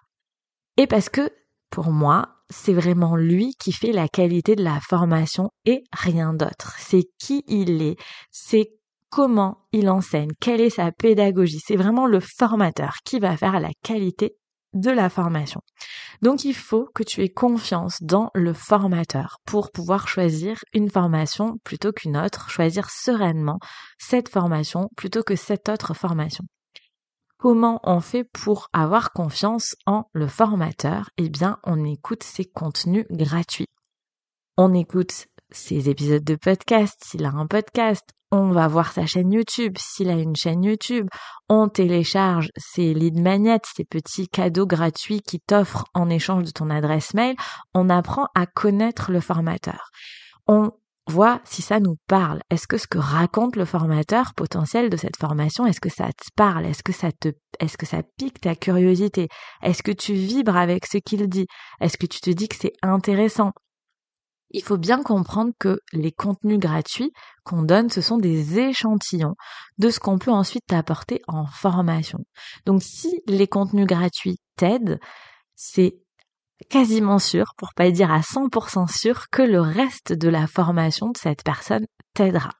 Et 0.77 0.87
parce 0.87 1.09
que, 1.09 1.29
pour 1.69 1.91
moi, 1.91 2.30
c'est 2.51 2.73
vraiment 2.73 3.15
lui 3.15 3.55
qui 3.59 3.71
fait 3.71 3.91
la 3.91 4.07
qualité 4.07 4.55
de 4.55 4.63
la 4.63 4.79
formation 4.81 5.49
et 5.65 5.83
rien 5.91 6.33
d'autre. 6.33 6.75
C'est 6.77 7.05
qui 7.17 7.43
il 7.47 7.81
est, 7.81 7.97
c'est 8.29 8.69
comment 9.09 9.57
il 9.71 9.89
enseigne, 9.89 10.31
quelle 10.39 10.61
est 10.61 10.69
sa 10.69 10.91
pédagogie. 10.91 11.61
C'est 11.65 11.75
vraiment 11.75 12.07
le 12.07 12.19
formateur 12.19 12.97
qui 13.03 13.19
va 13.19 13.35
faire 13.37 13.59
la 13.59 13.71
qualité 13.83 14.35
de 14.73 14.89
la 14.89 15.09
formation. 15.09 15.61
Donc 16.21 16.45
il 16.45 16.53
faut 16.53 16.87
que 16.93 17.03
tu 17.03 17.21
aies 17.21 17.29
confiance 17.29 17.97
dans 18.01 18.29
le 18.33 18.53
formateur 18.53 19.37
pour 19.45 19.71
pouvoir 19.71 20.07
choisir 20.07 20.59
une 20.73 20.89
formation 20.89 21.57
plutôt 21.63 21.91
qu'une 21.91 22.17
autre, 22.17 22.49
choisir 22.49 22.89
sereinement 22.89 23.59
cette 23.97 24.29
formation 24.29 24.87
plutôt 24.95 25.23
que 25.23 25.35
cette 25.35 25.67
autre 25.67 25.93
formation. 25.93 26.45
Comment 27.41 27.79
on 27.81 28.01
fait 28.01 28.23
pour 28.23 28.67
avoir 28.71 29.13
confiance 29.13 29.75
en 29.87 30.03
le 30.13 30.27
formateur? 30.27 31.09
Eh 31.17 31.27
bien, 31.27 31.57
on 31.63 31.83
écoute 31.85 32.21
ses 32.21 32.45
contenus 32.45 33.07
gratuits. 33.09 33.65
On 34.57 34.75
écoute 34.75 35.25
ses 35.49 35.89
épisodes 35.89 36.23
de 36.23 36.35
podcast, 36.35 37.01
s'il 37.03 37.25
a 37.25 37.29
un 37.29 37.47
podcast, 37.47 38.07
on 38.31 38.51
va 38.51 38.67
voir 38.67 38.91
sa 38.91 39.07
chaîne 39.07 39.33
YouTube, 39.33 39.75
s'il 39.79 40.11
a 40.11 40.13
une 40.13 40.35
chaîne 40.35 40.63
YouTube, 40.63 41.07
on 41.49 41.67
télécharge 41.67 42.49
ses 42.57 42.93
lead 42.93 43.19
magnets, 43.19 43.57
ces 43.75 43.85
petits 43.85 44.27
cadeaux 44.27 44.67
gratuits 44.67 45.21
qui 45.21 45.39
t'offrent 45.39 45.85
en 45.95 46.11
échange 46.11 46.43
de 46.43 46.51
ton 46.51 46.69
adresse 46.69 47.15
mail, 47.15 47.35
on 47.73 47.89
apprend 47.89 48.27
à 48.35 48.45
connaître 48.45 49.11
le 49.11 49.19
formateur. 49.19 49.89
Vois 51.11 51.41
si 51.43 51.61
ça 51.61 51.79
nous 51.79 51.97
parle. 52.07 52.41
Est-ce 52.49 52.67
que 52.67 52.77
ce 52.77 52.87
que 52.87 52.97
raconte 52.97 53.55
le 53.55 53.65
formateur 53.65 54.33
potentiel 54.35 54.89
de 54.89 54.97
cette 54.97 55.17
formation, 55.17 55.65
est-ce 55.65 55.81
que 55.81 55.89
ça 55.89 56.07
te 56.07 56.25
parle? 56.35 56.65
Est-ce 56.65 56.83
que 56.83 56.93
ça 56.93 57.11
te, 57.11 57.29
est-ce 57.59 57.77
que 57.77 57.85
ça 57.85 58.01
pique 58.17 58.41
ta 58.41 58.55
curiosité? 58.55 59.27
Est-ce 59.61 59.83
que 59.83 59.91
tu 59.91 60.13
vibres 60.13 60.57
avec 60.57 60.85
ce 60.85 60.97
qu'il 60.97 61.27
dit? 61.27 61.47
Est-ce 61.79 61.97
que 61.97 62.05
tu 62.05 62.19
te 62.21 62.29
dis 62.29 62.47
que 62.47 62.55
c'est 62.55 62.73
intéressant? 62.81 63.51
Il 64.51 64.63
faut 64.63 64.77
bien 64.77 65.01
comprendre 65.01 65.51
que 65.59 65.79
les 65.93 66.11
contenus 66.11 66.59
gratuits 66.59 67.11
qu'on 67.43 67.63
donne, 67.63 67.89
ce 67.89 68.01
sont 68.01 68.17
des 68.17 68.59
échantillons 68.59 69.35
de 69.77 69.89
ce 69.89 69.99
qu'on 69.99 70.17
peut 70.17 70.31
ensuite 70.31 70.65
t'apporter 70.67 71.21
en 71.27 71.45
formation. 71.45 72.19
Donc 72.65 72.83
si 72.83 73.21
les 73.27 73.47
contenus 73.47 73.87
gratuits 73.87 74.37
t'aident, 74.57 74.99
c'est 75.55 76.00
quasiment 76.69 77.19
sûr, 77.19 77.53
pour 77.57 77.73
pas 77.75 77.91
dire 77.91 78.11
à 78.11 78.21
100% 78.21 78.87
sûr, 78.87 79.29
que 79.29 79.41
le 79.41 79.61
reste 79.61 80.13
de 80.13 80.29
la 80.29 80.47
formation 80.47 81.09
de 81.09 81.17
cette 81.17 81.43
personne 81.43 81.85
t'aidera. 82.13 82.51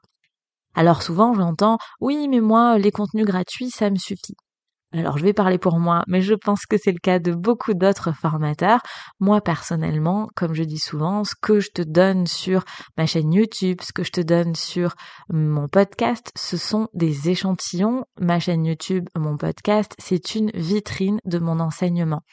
Alors 0.74 1.04
souvent 1.04 1.34
j'entends 1.34 1.78
oui 2.00 2.28
mais 2.30 2.40
moi 2.40 2.78
les 2.78 2.92
contenus 2.92 3.26
gratuits 3.26 3.70
ça 3.70 3.90
me 3.90 3.98
suffit. 3.98 4.36
Alors 4.94 5.18
je 5.18 5.24
vais 5.24 5.32
parler 5.32 5.58
pour 5.58 5.80
moi, 5.80 6.04
mais 6.08 6.22
je 6.22 6.34
pense 6.34 6.66
que 6.66 6.76
c'est 6.78 6.92
le 6.92 7.00
cas 7.00 7.18
de 7.18 7.32
beaucoup 7.32 7.74
d'autres 7.74 8.12
formateurs. 8.14 8.82
Moi 9.22 9.40
personnellement, 9.40 10.28
comme 10.36 10.54
je 10.54 10.64
dis 10.64 10.80
souvent, 10.80 11.24
ce 11.24 11.34
que 11.42 11.62
je 11.62 11.70
te 11.74 11.82
donne 11.82 12.28
sur 12.28 12.66
ma 12.98 13.06
chaîne 13.06 13.32
YouTube, 13.32 13.80
ce 13.82 13.94
que 13.94 14.04
je 14.04 14.12
te 14.12 14.20
donne 14.20 14.54
sur 14.54 14.96
mon 15.30 15.70
podcast, 15.70 16.34
ce 16.36 16.58
sont 16.58 16.90
des 16.94 17.30
échantillons. 17.30 18.04
Ma 18.20 18.40
chaîne 18.40 18.66
YouTube, 18.66 19.08
mon 19.16 19.38
podcast, 19.38 19.96
c'est 19.98 20.36
une 20.36 20.52
vitrine 20.54 21.20
de 21.24 21.40
mon 21.40 21.62
enseignement. 21.62 22.24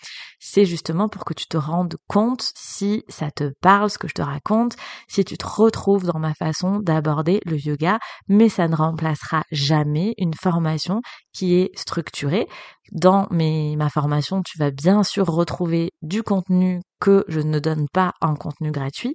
C'est 0.41 0.65
justement 0.65 1.09
pour 1.09 1.25
que 1.25 1.35
tu 1.35 1.47
te 1.47 1.57
rendes 1.57 1.95
compte 2.09 2.51
si 2.57 3.05
ça 3.09 3.31
te 3.31 3.53
parle, 3.61 3.89
ce 3.89 3.99
que 3.99 4.09
je 4.09 4.15
te 4.15 4.23
raconte, 4.23 4.75
si 5.07 5.25
tu 5.25 5.39
te 5.39 5.47
retrouves 5.47 6.05
dans 6.05 6.19
ma 6.19 6.35
façon 6.35 6.81
d'aborder 6.81 7.41
le 7.45 7.57
yoga, 7.57 8.01
mais 8.27 8.49
ça 8.49 8.67
ne 8.67 8.75
remplacera 8.75 9.45
jamais 9.53 10.15
une 10.19 10.35
formation 10.35 11.03
qui 11.33 11.55
est 11.55 11.71
structurée 11.79 12.48
Dans 12.93 13.27
ma 13.31 13.91
formation, 13.91 14.43
tu 14.43 14.59
vas 14.59 14.71
bien 14.71 15.03
sûr 15.03 15.27
retrouver 15.27 15.93
du 16.03 16.23
contenu 16.23 16.81
que 17.01 17.25
je 17.29 17.41
ne 17.41 17.59
donne 17.59 17.87
pas 17.93 18.13
en 18.21 18.35
contenu 18.35 18.71
gratuit. 18.71 19.15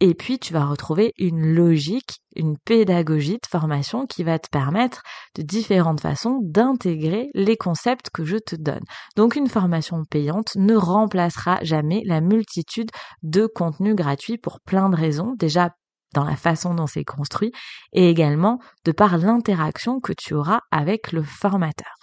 Et 0.00 0.14
puis, 0.14 0.38
tu 0.38 0.52
vas 0.52 0.66
retrouver 0.66 1.12
une 1.18 1.54
logique, 1.54 2.18
une 2.34 2.58
pédagogie 2.58 3.38
de 3.42 3.46
formation 3.48 4.06
qui 4.06 4.24
va 4.24 4.38
te 4.38 4.48
permettre 4.50 5.02
de 5.36 5.42
différentes 5.42 6.00
façons 6.00 6.40
d'intégrer 6.42 7.30
les 7.34 7.56
concepts 7.56 8.10
que 8.10 8.24
je 8.24 8.36
te 8.36 8.56
donne. 8.56 8.82
Donc, 9.16 9.36
une 9.36 9.48
formation 9.48 10.02
payante 10.04 10.56
ne 10.56 10.74
remplacera 10.74 11.58
jamais 11.62 12.02
la 12.04 12.20
multitude 12.20 12.90
de 13.22 13.46
contenus 13.46 13.94
gratuits 13.94 14.38
pour 14.38 14.60
plein 14.60 14.88
de 14.88 14.96
raisons. 14.96 15.34
Déjà, 15.38 15.70
dans 16.14 16.24
la 16.24 16.36
façon 16.36 16.74
dont 16.74 16.86
c'est 16.86 17.04
construit 17.04 17.52
et 17.92 18.08
également 18.08 18.58
de 18.84 18.92
par 18.92 19.18
l'interaction 19.18 20.00
que 20.00 20.12
tu 20.12 20.34
auras 20.34 20.60
avec 20.70 21.12
le 21.12 21.22
formateur. 21.22 22.01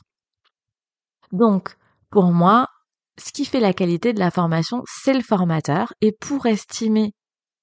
Donc, 1.32 1.76
pour 2.10 2.32
moi, 2.32 2.68
ce 3.18 3.32
qui 3.32 3.46
fait 3.46 3.60
la 3.60 3.74
qualité 3.74 4.14
de 4.14 4.20
la 4.20 4.32
formation, 4.32 4.84
c'est 4.86 5.14
le 5.14 5.22
formateur. 5.22 5.94
Et 6.02 6.12
pour 6.12 6.46
estimer 6.46 7.14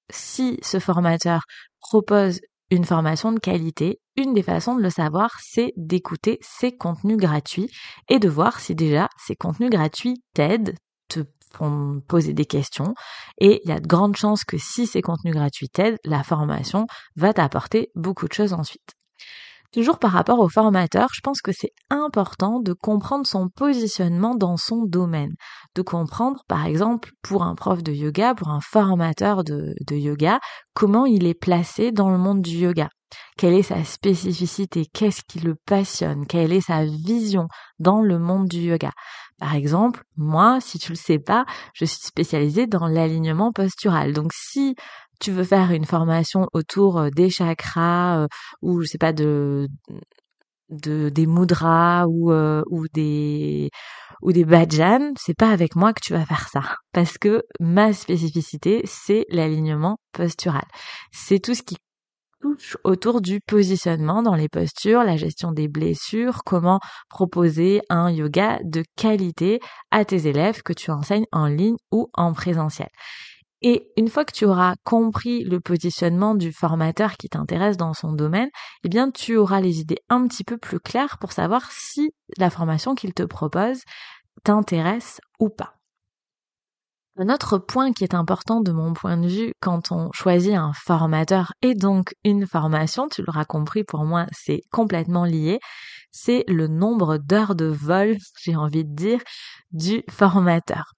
si 0.09 0.59
ce 0.61 0.79
formateur 0.79 1.41
propose 1.79 2.39
une 2.69 2.85
formation 2.85 3.31
de 3.31 3.39
qualité, 3.39 3.99
une 4.15 4.33
des 4.33 4.43
façons 4.43 4.75
de 4.75 4.81
le 4.81 4.89
savoir, 4.89 5.37
c'est 5.41 5.73
d'écouter 5.77 6.37
ses 6.41 6.75
contenus 6.75 7.17
gratuits 7.17 7.69
et 8.09 8.19
de 8.19 8.27
voir 8.27 8.59
si 8.59 8.75
déjà 8.75 9.09
ces 9.17 9.35
contenus 9.35 9.69
gratuits 9.69 10.21
t'aident, 10.33 10.75
te 11.07 11.21
font 11.53 12.01
poser 12.07 12.33
des 12.33 12.45
questions. 12.45 12.93
Et 13.37 13.61
il 13.63 13.69
y 13.69 13.71
a 13.71 13.79
de 13.79 13.87
grandes 13.87 14.17
chances 14.17 14.43
que 14.43 14.57
si 14.57 14.85
ces 14.85 15.01
contenus 15.01 15.33
gratuits 15.33 15.69
t'aident, 15.69 15.99
la 16.03 16.23
formation 16.23 16.87
va 17.15 17.33
t'apporter 17.33 17.89
beaucoup 17.95 18.27
de 18.27 18.33
choses 18.33 18.53
ensuite. 18.53 18.96
Toujours 19.73 19.99
par 19.99 20.11
rapport 20.11 20.39
au 20.39 20.47
formateur, 20.47 21.09
je 21.13 21.19
pense 21.21 21.41
que 21.41 21.51
c'est 21.51 21.73
important 21.89 22.61
de 22.61 22.73
comprendre 22.73 23.27
son 23.27 23.49
positionnement 23.49 24.33
dans 24.33 24.55
son 24.55 24.83
domaine. 24.85 25.33
De 25.75 25.81
comprendre, 25.81 26.43
par 26.47 26.65
exemple, 26.65 27.11
pour 27.21 27.43
un 27.43 27.53
prof 27.53 27.83
de 27.83 27.91
yoga, 27.91 28.33
pour 28.33 28.49
un 28.49 28.61
formateur 28.61 29.43
de, 29.43 29.75
yoga, 29.91 30.39
comment 30.73 31.05
il 31.05 31.27
est 31.27 31.39
placé 31.39 31.91
dans 31.91 32.09
le 32.09 32.17
monde 32.17 32.41
du 32.41 32.57
yoga. 32.57 32.89
Quelle 33.37 33.53
est 33.53 33.63
sa 33.63 33.83
spécificité? 33.83 34.85
Qu'est-ce 34.93 35.21
qui 35.27 35.39
le 35.39 35.55
passionne? 35.55 36.25
Quelle 36.27 36.51
est 36.51 36.61
sa 36.61 36.83
vision 36.85 37.47
dans 37.79 38.01
le 38.01 38.19
monde 38.19 38.47
du 38.47 38.59
yoga? 38.59 38.91
Par 39.39 39.53
exemple, 39.53 40.03
moi, 40.15 40.59
si 40.61 40.79
tu 40.79 40.91
le 40.91 40.97
sais 40.97 41.19
pas, 41.19 41.45
je 41.73 41.85
suis 41.85 41.99
spécialisée 42.01 42.65
dans 42.65 42.87
l'alignement 42.87 43.51
postural. 43.51 44.11
Donc 44.13 44.31
si 44.33 44.75
tu 45.19 45.31
veux 45.31 45.43
faire 45.43 45.71
une 45.71 45.85
formation 45.85 46.47
autour 46.53 46.99
euh, 46.99 47.09
des 47.09 47.29
chakras 47.29 48.23
euh, 48.23 48.27
ou 48.61 48.81
je 48.81 48.87
sais 48.87 48.97
pas 48.97 49.13
de 49.13 49.67
de 50.69 51.09
des 51.09 51.25
mudras 51.27 52.05
ou 52.07 52.31
euh, 52.31 52.63
ou 52.69 52.87
des 52.93 53.69
ou 54.21 54.31
des 54.31 54.45
bhajans, 54.45 55.13
c'est 55.17 55.37
pas 55.37 55.51
avec 55.51 55.75
moi 55.75 55.93
que 55.93 56.01
tu 56.03 56.13
vas 56.13 56.25
faire 56.25 56.49
ça 56.49 56.61
parce 56.93 57.17
que 57.17 57.43
ma 57.59 57.93
spécificité 57.93 58.81
c'est 58.85 59.25
l'alignement 59.29 59.97
postural. 60.11 60.65
C'est 61.11 61.39
tout 61.39 61.55
ce 61.55 61.63
qui 61.63 61.77
touche 62.41 62.77
autour 62.83 63.21
du 63.21 63.39
positionnement 63.41 64.21
dans 64.21 64.35
les 64.35 64.49
postures, 64.49 65.03
la 65.03 65.17
gestion 65.17 65.51
des 65.51 65.67
blessures, 65.67 66.43
comment 66.45 66.79
proposer 67.09 67.81
un 67.89 68.11
yoga 68.11 68.59
de 68.63 68.83
qualité 68.95 69.59
à 69.91 70.05
tes 70.05 70.27
élèves 70.27 70.61
que 70.63 70.73
tu 70.73 70.91
enseignes 70.91 71.25
en 71.31 71.47
ligne 71.47 71.77
ou 71.91 72.09
en 72.13 72.33
présentiel. 72.33 72.89
Et 73.61 73.91
une 73.97 74.07
fois 74.07 74.23
que 74.23 74.33
tu 74.33 74.45
auras 74.45 74.75
compris 74.83 75.43
le 75.43 75.59
positionnement 75.59 76.35
du 76.35 76.51
formateur 76.51 77.17
qui 77.17 77.27
t'intéresse 77.27 77.77
dans 77.77 77.93
son 77.93 78.13
domaine, 78.13 78.49
eh 78.83 78.89
bien, 78.89 79.09
tu 79.09 79.35
auras 79.35 79.61
les 79.61 79.79
idées 79.79 79.99
un 80.09 80.27
petit 80.27 80.43
peu 80.43 80.57
plus 80.57 80.79
claires 80.79 81.17
pour 81.19 81.31
savoir 81.31 81.71
si 81.71 82.11
la 82.37 82.49
formation 82.49 82.93
qu'il 82.93 83.13
te 83.13 83.23
propose 83.23 83.81
t'intéresse 84.43 85.19
ou 85.39 85.49
pas. 85.49 85.73
Un 87.19 87.29
autre 87.29 87.57
point 87.57 87.93
qui 87.93 88.03
est 88.03 88.13
important 88.13 88.61
de 88.61 88.71
mon 88.71 88.93
point 88.93 89.17
de 89.17 89.27
vue 89.27 89.53
quand 89.59 89.91
on 89.91 90.11
choisit 90.11 90.53
un 90.53 90.71
formateur 90.73 91.51
et 91.63 91.73
donc 91.73 92.13
une 92.23 92.45
formation, 92.45 93.07
tu 93.09 93.23
l'auras 93.23 93.45
compris 93.45 93.83
pour 93.83 94.05
moi 94.05 94.27
c'est 94.31 94.61
complètement 94.71 95.25
lié, 95.25 95.59
c'est 96.11 96.43
le 96.47 96.67
nombre 96.67 97.17
d'heures 97.17 97.55
de 97.55 97.65
vol, 97.65 98.17
j'ai 98.43 98.55
envie 98.55 98.85
de 98.85 98.93
dire, 98.93 99.19
du 99.71 100.03
formateur. 100.11 100.96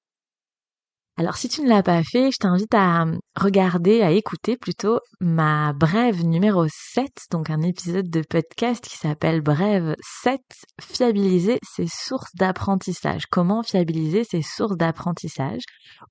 Alors 1.20 1.36
si 1.36 1.50
tu 1.50 1.62
ne 1.62 1.68
l'as 1.68 1.84
pas 1.84 2.02
fait, 2.02 2.32
je 2.32 2.38
t'invite 2.38 2.74
à 2.74 3.04
regarder, 3.36 4.02
à 4.04 4.12
écouter 4.12 4.56
plutôt 4.56 5.02
ma 5.20 5.74
brève 5.74 6.24
numéro 6.24 6.66
7, 6.70 7.10
donc 7.30 7.50
un 7.50 7.62
épisode 7.62 8.10
de 8.10 8.22
podcast 8.22 8.82
qui 8.82 8.96
s'appelle 8.96 9.42
Brève 9.42 9.98
7, 10.22 10.40
fiabiliser 10.80 11.60
ses 11.62 11.88
sources 11.88 12.34
d'apprentissage. 12.36 13.26
Comment 13.30 13.64
fiabiliser 13.64 14.24
ses 14.24 14.42
sources 14.42 14.78
d'apprentissage? 14.78 15.64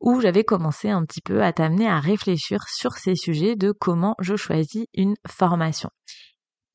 Où 0.02 0.20
j'avais 0.20 0.44
commencé 0.44 0.90
un 0.90 1.06
petit 1.06 1.22
peu 1.22 1.42
à 1.42 1.54
t'amener 1.54 1.88
à 1.88 2.00
réfléchir 2.00 2.58
sur 2.68 2.92
ces 2.92 3.14
sujets 3.14 3.56
de 3.56 3.72
comment 3.72 4.14
je 4.20 4.36
choisis 4.36 4.84
une 4.92 5.14
formation. 5.26 5.88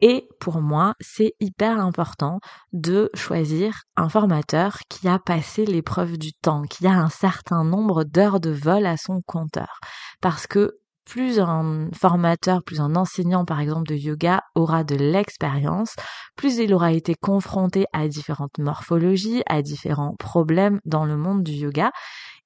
Et 0.06 0.28
pour 0.42 0.60
moi, 0.60 0.96
c'est 1.00 1.32
hyper 1.40 1.80
important 1.80 2.42
de 2.74 3.10
choisir 3.14 3.84
un 3.96 4.10
formateur 4.10 4.80
qui 4.90 5.08
a 5.08 5.18
passé 5.18 5.66
l'épreuve 5.66 6.18
du 6.18 6.34
temps, 6.34 6.64
qui 6.64 6.86
a 6.88 6.92
un 6.92 7.08
certain 7.08 7.64
nombre 7.64 8.04
d'heures 8.04 8.42
de 8.42 8.50
vol 8.50 8.86
à 8.86 8.98
son 8.98 9.22
compteur. 9.26 9.80
Parce 10.20 10.46
que 10.46 10.74
plus 11.06 11.40
un 11.40 11.90
formateur, 11.94 12.64
plus 12.66 12.82
un 12.82 12.98
enseignant 12.98 13.46
par 13.46 13.62
exemple 13.62 13.88
de 13.88 13.96
yoga 13.96 14.42
aura 14.56 14.84
de 14.84 14.96
l'expérience, 14.96 15.96
plus 16.36 16.58
il 16.58 16.74
aura 16.74 16.92
été 16.92 17.16
confronté 17.16 17.86
à 17.94 18.10
différentes 18.10 18.60
morphologies, 18.60 19.42
à 19.48 19.62
différents 19.62 20.16
problèmes 20.20 20.82
dans 20.84 21.06
le 21.06 21.16
monde 21.16 21.44
du 21.44 21.54
yoga, 21.54 21.92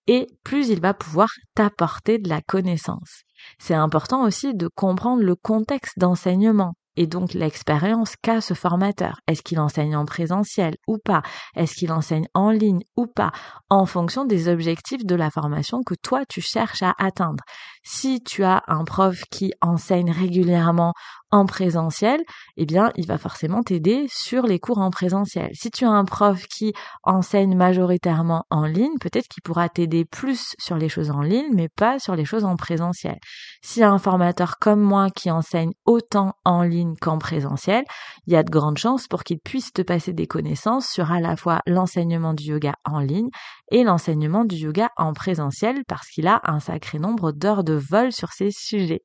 et 0.05 0.27
plus 0.43 0.69
il 0.69 0.79
va 0.79 0.93
pouvoir 0.93 1.29
t'apporter 1.55 2.19
de 2.19 2.29
la 2.29 2.41
connaissance. 2.41 3.23
C'est 3.57 3.73
important 3.73 4.25
aussi 4.25 4.53
de 4.53 4.67
comprendre 4.67 5.23
le 5.23 5.35
contexte 5.35 5.97
d'enseignement 5.97 6.75
et 6.97 7.07
donc 7.07 7.33
l'expérience 7.33 8.15
qu'a 8.21 8.41
ce 8.41 8.53
formateur. 8.53 9.21
Est-ce 9.27 9.41
qu'il 9.41 9.59
enseigne 9.59 9.95
en 9.95 10.05
présentiel 10.05 10.75
ou 10.87 10.97
pas? 10.97 11.21
Est-ce 11.55 11.75
qu'il 11.75 11.93
enseigne 11.93 12.27
en 12.33 12.49
ligne 12.49 12.83
ou 12.97 13.05
pas? 13.07 13.31
En 13.69 13.85
fonction 13.85 14.25
des 14.25 14.49
objectifs 14.49 15.05
de 15.05 15.15
la 15.15 15.29
formation 15.29 15.83
que 15.83 15.95
toi 15.95 16.25
tu 16.27 16.41
cherches 16.41 16.83
à 16.83 16.93
atteindre. 16.97 17.43
Si 17.83 18.21
tu 18.21 18.43
as 18.43 18.63
un 18.67 18.83
prof 18.83 19.21
qui 19.31 19.53
enseigne 19.61 20.11
régulièrement 20.11 20.93
en 21.31 21.45
présentiel, 21.45 22.21
eh 22.55 22.65
bien, 22.65 22.91
il 22.95 23.05
va 23.05 23.17
forcément 23.17 23.63
t'aider 23.63 24.07
sur 24.09 24.43
les 24.43 24.59
cours 24.59 24.77
en 24.79 24.89
présentiel. 24.89 25.49
Si 25.53 25.69
tu 25.71 25.85
as 25.85 25.89
un 25.89 26.05
prof 26.05 26.45
qui 26.47 26.73
enseigne 27.03 27.55
majoritairement 27.55 28.45
en 28.49 28.65
ligne, 28.65 28.97
peut-être 28.99 29.27
qu'il 29.27 29.43
pourra 29.43 29.67
t'aider 29.69 30.05
plus 30.05 30.55
sur 30.57 30.77
les 30.77 30.89
choses 30.89 31.11
en 31.11 31.21
ligne, 31.21 31.53
mais 31.53 31.69
pas 31.69 31.99
sur 31.99 32.15
les 32.15 32.25
choses 32.25 32.45
en 32.45 32.55
présentiel. 32.55 33.17
Si 33.61 33.83
un 33.83 33.97
formateur 33.97 34.57
comme 34.59 34.81
moi 34.81 35.09
qui 35.09 35.29
enseigne 35.29 35.71
autant 35.85 36.33
en 36.45 36.63
ligne 36.63 36.95
qu'en 37.01 37.17
présentiel, 37.17 37.83
il 38.25 38.33
y 38.33 38.35
a 38.35 38.43
de 38.43 38.49
grandes 38.49 38.77
chances 38.77 39.07
pour 39.07 39.23
qu'il 39.23 39.39
puisse 39.39 39.73
te 39.73 39.81
passer 39.81 40.13
des 40.13 40.27
connaissances 40.27 40.87
sur 40.87 41.11
à 41.11 41.19
la 41.19 41.35
fois 41.35 41.59
l'enseignement 41.65 42.33
du 42.33 42.45
yoga 42.45 42.75
en 42.85 42.99
ligne 42.99 43.29
et 43.71 43.83
l'enseignement 43.83 44.45
du 44.45 44.55
yoga 44.55 44.89
en 44.97 45.13
présentiel 45.13 45.83
parce 45.87 46.07
qu'il 46.07 46.27
a 46.27 46.41
un 46.45 46.59
sacré 46.59 46.99
nombre 46.99 47.31
d'heures 47.31 47.63
de 47.63 47.73
vol 47.73 48.11
sur 48.11 48.31
ces 48.31 48.51
sujets. 48.51 49.03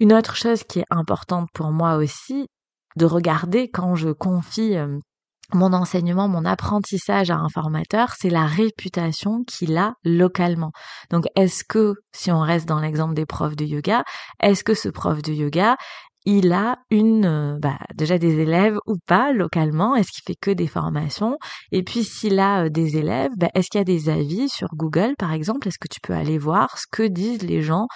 Une 0.00 0.14
autre 0.14 0.34
chose 0.34 0.64
qui 0.64 0.80
est 0.80 0.86
importante 0.90 1.48
pour 1.52 1.70
moi 1.72 1.96
aussi, 1.96 2.46
de 2.96 3.04
regarder 3.04 3.68
quand 3.70 3.94
je 3.94 4.08
confie 4.08 4.76
euh, 4.76 4.98
mon 5.52 5.74
enseignement, 5.74 6.26
mon 6.26 6.46
apprentissage 6.46 7.30
à 7.30 7.36
un 7.36 7.48
formateur, 7.48 8.14
c'est 8.18 8.30
la 8.30 8.46
réputation 8.46 9.44
qu'il 9.44 9.76
a 9.76 9.94
localement. 10.04 10.72
Donc, 11.10 11.26
est-ce 11.36 11.64
que, 11.64 11.94
si 12.12 12.32
on 12.32 12.40
reste 12.40 12.66
dans 12.66 12.80
l'exemple 12.80 13.14
des 13.14 13.26
profs 13.26 13.56
de 13.56 13.64
yoga, 13.66 14.02
est-ce 14.40 14.64
que 14.64 14.74
ce 14.74 14.88
prof 14.88 15.20
de 15.20 15.32
yoga, 15.32 15.76
il 16.24 16.52
a 16.52 16.78
une, 16.90 17.26
euh, 17.26 17.58
bah, 17.58 17.78
déjà 17.94 18.16
des 18.16 18.38
élèves 18.38 18.78
ou 18.86 18.96
pas 19.06 19.32
localement? 19.32 19.96
Est-ce 19.96 20.12
qu'il 20.12 20.22
fait 20.26 20.38
que 20.40 20.50
des 20.50 20.66
formations? 20.66 21.36
Et 21.72 21.82
puis, 21.82 22.04
s'il 22.04 22.38
a 22.38 22.64
euh, 22.64 22.68
des 22.70 22.96
élèves, 22.96 23.32
bah, 23.36 23.48
est-ce 23.54 23.68
qu'il 23.68 23.80
y 23.80 23.82
a 23.82 23.84
des 23.84 24.08
avis 24.08 24.48
sur 24.48 24.68
Google, 24.74 25.14
par 25.18 25.32
exemple? 25.32 25.68
Est-ce 25.68 25.78
que 25.78 25.88
tu 25.88 26.00
peux 26.02 26.14
aller 26.14 26.38
voir 26.38 26.78
ce 26.78 26.86
que 26.90 27.02
disent 27.02 27.42
les 27.42 27.60
gens 27.60 27.86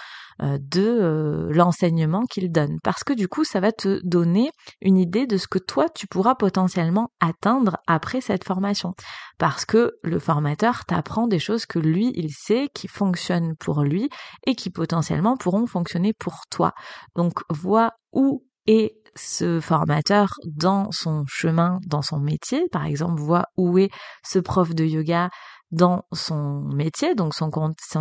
de 0.41 0.83
euh, 0.83 1.53
l'enseignement 1.53 2.25
qu'il 2.25 2.51
donne. 2.51 2.79
Parce 2.83 3.05
que 3.05 3.13
du 3.13 3.29
coup, 3.29 3.45
ça 3.45 3.61
va 3.61 3.73
te 3.73 4.01
donner 4.05 4.51
une 4.81 4.97
idée 4.97 5.27
de 5.27 5.37
ce 5.37 5.47
que 5.47 5.59
toi, 5.59 5.89
tu 5.95 6.07
pourras 6.07 6.35
potentiellement 6.35 7.11
atteindre 7.21 7.79
après 7.87 8.21
cette 8.21 8.45
formation. 8.45 8.95
Parce 9.39 9.65
que 9.65 9.93
le 10.03 10.19
formateur 10.19 10.85
t'apprend 10.85 11.27
des 11.27 11.39
choses 11.39 11.67
que 11.67 11.79
lui, 11.79 12.13
il 12.15 12.31
sait, 12.31 12.69
qui 12.75 12.89
fonctionnent 12.89 13.57
pour 13.57 13.83
lui 13.83 14.09
et 14.47 14.55
qui 14.55 14.71
potentiellement 14.71 15.37
pourront 15.37 15.67
fonctionner 15.67 16.13
pour 16.13 16.43
toi. 16.51 16.73
Donc, 17.15 17.41
vois 17.51 17.93
où 18.13 18.45
est 18.67 18.95
ce 19.17 19.61
formateur 19.61 20.35
dans 20.47 20.91
son 20.91 21.25
chemin, 21.27 21.79
dans 21.87 22.03
son 22.03 22.19
métier. 22.19 22.69
Par 22.71 22.85
exemple, 22.85 23.21
vois 23.21 23.47
où 23.57 23.79
est 23.79 23.91
ce 24.25 24.39
prof 24.39 24.75
de 24.75 24.85
yoga 24.85 25.31
dans 25.75 26.05
son 26.13 26.61
métier, 26.61 27.17
donc 27.17 27.35
son, 27.35 27.51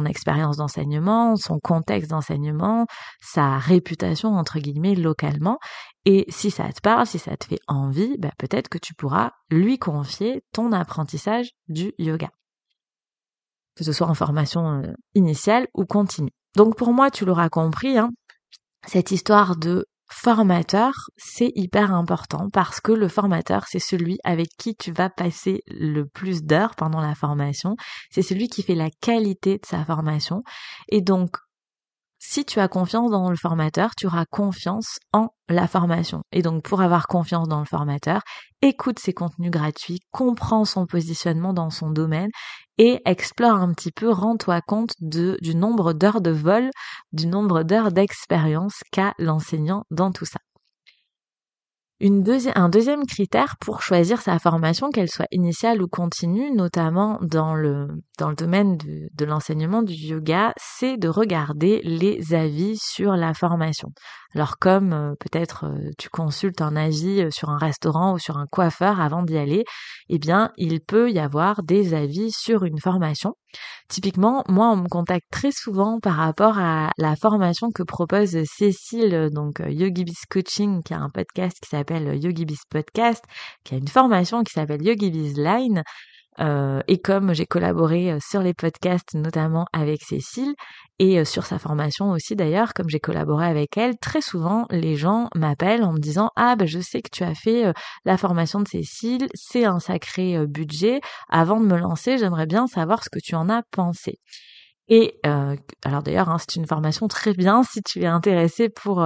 expérience 0.05 0.57
d'enseignement, 0.57 1.35
son 1.35 1.59
contexte 1.59 2.11
d'enseignement, 2.11 2.85
sa 3.19 3.57
réputation 3.57 4.35
entre 4.35 4.59
guillemets 4.59 4.93
localement. 4.93 5.57
Et 6.05 6.25
si 6.29 6.51
ça 6.51 6.71
te 6.71 6.81
parle, 6.81 7.07
si 7.07 7.17
ça 7.17 7.35
te 7.35 7.45
fait 7.45 7.59
envie, 7.67 8.15
bah 8.19 8.31
peut-être 8.37 8.69
que 8.69 8.77
tu 8.77 8.93
pourras 8.93 9.31
lui 9.49 9.79
confier 9.79 10.43
ton 10.53 10.71
apprentissage 10.71 11.49
du 11.67 11.93
yoga. 11.97 12.29
Que 13.75 13.83
ce 13.83 13.91
soit 13.91 14.07
en 14.07 14.13
formation 14.13 14.83
euh, 14.83 14.93
initiale 15.15 15.67
ou 15.73 15.85
continue. 15.85 16.31
Donc 16.55 16.77
pour 16.77 16.93
moi, 16.93 17.09
tu 17.09 17.25
l'auras 17.25 17.49
compris, 17.49 17.97
hein, 17.97 18.11
cette 18.85 19.09
histoire 19.09 19.55
de 19.55 19.87
formateur, 20.13 20.93
c'est 21.17 21.51
hyper 21.55 21.93
important 21.93 22.47
parce 22.53 22.79
que 22.79 22.91
le 22.91 23.07
formateur, 23.07 23.65
c'est 23.67 23.79
celui 23.79 24.19
avec 24.23 24.47
qui 24.57 24.75
tu 24.75 24.91
vas 24.91 25.09
passer 25.09 25.63
le 25.67 26.05
plus 26.05 26.43
d'heures 26.43 26.75
pendant 26.75 27.01
la 27.01 27.15
formation. 27.15 27.75
C'est 28.11 28.21
celui 28.21 28.47
qui 28.47 28.63
fait 28.63 28.75
la 28.75 28.89
qualité 29.01 29.57
de 29.57 29.65
sa 29.65 29.83
formation. 29.83 30.43
Et 30.87 31.01
donc, 31.01 31.37
si 32.19 32.45
tu 32.45 32.61
as 32.61 32.69
confiance 32.69 33.11
dans 33.11 33.29
le 33.29 33.35
formateur, 33.35 33.95
tu 33.95 34.07
auras 34.07 34.23
confiance 34.25 34.99
en 35.11 35.29
la 35.49 35.67
formation. 35.67 36.21
Et 36.31 36.41
donc, 36.41 36.63
pour 36.63 36.81
avoir 36.81 37.07
confiance 37.07 37.49
dans 37.49 37.59
le 37.59 37.65
formateur, 37.65 38.21
écoute 38.61 38.99
ses 38.99 39.13
contenus 39.13 39.51
gratuits, 39.51 39.99
comprends 40.11 40.63
son 40.63 40.85
positionnement 40.85 41.53
dans 41.53 41.69
son 41.69 41.89
domaine 41.89 42.29
et 42.77 43.01
explore 43.05 43.55
un 43.55 43.73
petit 43.73 43.91
peu, 43.91 44.09
rends-toi 44.09 44.61
compte 44.61 44.93
de, 44.99 45.37
du 45.41 45.55
nombre 45.55 45.93
d'heures 45.93 46.21
de 46.21 46.31
vol, 46.31 46.69
du 47.11 47.27
nombre 47.27 47.63
d'heures 47.63 47.91
d'expérience 47.91 48.81
qu'a 48.91 49.13
l'enseignant 49.19 49.83
dans 49.91 50.11
tout 50.11 50.25
ça. 50.25 50.39
Un 52.01 52.69
deuxième 52.69 53.05
critère 53.05 53.55
pour 53.61 53.81
choisir 53.81 54.21
sa 54.21 54.37
formation, 54.37 54.89
qu'elle 54.89 55.09
soit 55.09 55.27
initiale 55.31 55.81
ou 55.81 55.87
continue, 55.87 56.51
notamment 56.51 57.17
dans 57.21 57.55
le, 57.55 57.87
dans 58.19 58.29
le 58.29 58.35
domaine 58.35 58.77
de, 58.77 59.25
l'enseignement 59.25 59.81
du 59.81 59.93
yoga, 59.93 60.53
c'est 60.57 60.97
de 60.97 61.07
regarder 61.07 61.81
les 61.83 62.33
avis 62.33 62.77
sur 62.77 63.15
la 63.15 63.33
formation. 63.33 63.89
Alors 64.35 64.57
comme 64.59 64.93
euh, 64.93 65.13
peut-être 65.19 65.65
euh, 65.65 65.91
tu 65.97 66.09
consultes 66.09 66.61
un 66.61 66.75
avis 66.75 67.21
euh, 67.21 67.31
sur 67.31 67.49
un 67.49 67.57
restaurant 67.57 68.13
ou 68.13 68.19
sur 68.19 68.37
un 68.37 68.47
coiffeur 68.47 68.99
avant 68.99 69.23
d'y 69.23 69.37
aller, 69.37 69.63
eh 70.09 70.19
bien 70.19 70.51
il 70.57 70.81
peut 70.81 71.11
y 71.11 71.19
avoir 71.19 71.63
des 71.63 71.93
avis 71.93 72.31
sur 72.31 72.63
une 72.65 72.79
formation. 72.79 73.35
Typiquement, 73.89 74.43
moi 74.47 74.71
on 74.71 74.77
me 74.77 74.87
contacte 74.89 75.27
très 75.31 75.51
souvent 75.51 75.99
par 75.99 76.15
rapport 76.15 76.57
à 76.57 76.91
la 76.97 77.15
formation 77.15 77.69
que 77.71 77.83
propose 77.83 78.37
Cécile, 78.45 79.29
donc 79.31 79.61
YogiBiz 79.65 80.25
Coaching, 80.29 80.81
qui 80.83 80.93
a 80.93 80.99
un 80.99 81.09
podcast 81.09 81.57
qui 81.61 81.69
s'appelle 81.69 82.15
YogiBiz 82.23 82.61
Podcast, 82.69 83.23
qui 83.63 83.75
a 83.75 83.77
une 83.77 83.87
formation 83.87 84.43
qui 84.43 84.53
s'appelle 84.53 84.83
YogiBiz 84.83 85.37
Line. 85.37 85.83
Euh, 86.39 86.81
et 86.87 86.99
comme 86.99 87.33
j'ai 87.33 87.45
collaboré 87.45 88.11
euh, 88.11 88.17
sur 88.19 88.41
les 88.41 88.53
podcasts, 88.53 89.13
notamment 89.13 89.65
avec 89.71 90.01
Cécile, 90.03 90.53
et 90.99 91.19
euh, 91.19 91.25
sur 91.25 91.45
sa 91.45 91.59
formation 91.59 92.11
aussi 92.11 92.35
d'ailleurs, 92.35 92.73
comme 92.73 92.89
j'ai 92.89 92.99
collaboré 92.99 93.45
avec 93.45 93.77
elle, 93.77 93.97
très 93.97 94.21
souvent 94.21 94.65
les 94.71 94.95
gens 94.95 95.29
m'appellent 95.35 95.83
en 95.83 95.93
me 95.93 95.99
disant 95.99 96.31
Ah 96.35 96.55
ben 96.55 96.67
je 96.67 96.79
sais 96.79 97.01
que 97.01 97.09
tu 97.11 97.23
as 97.23 97.35
fait 97.35 97.71
la 98.05 98.17
formation 98.17 98.61
de 98.61 98.67
Cécile, 98.67 99.27
c'est 99.33 99.65
un 99.65 99.79
sacré 99.79 100.45
budget. 100.47 101.01
Avant 101.29 101.59
de 101.59 101.65
me 101.65 101.77
lancer, 101.77 102.17
j'aimerais 102.17 102.47
bien 102.47 102.67
savoir 102.67 103.03
ce 103.03 103.09
que 103.09 103.19
tu 103.19 103.35
en 103.35 103.49
as 103.49 103.63
pensé. 103.71 104.19
Et 104.89 105.19
alors 105.23 106.03
d'ailleurs, 106.03 106.29
hein, 106.29 106.37
c'est 106.39 106.55
une 106.55 106.67
formation 106.67 107.07
très 107.07 107.33
bien 107.33 107.63
si 107.63 107.81
tu 107.81 108.03
es 108.03 108.05
intéressé 108.07 108.69
pour 108.69 109.05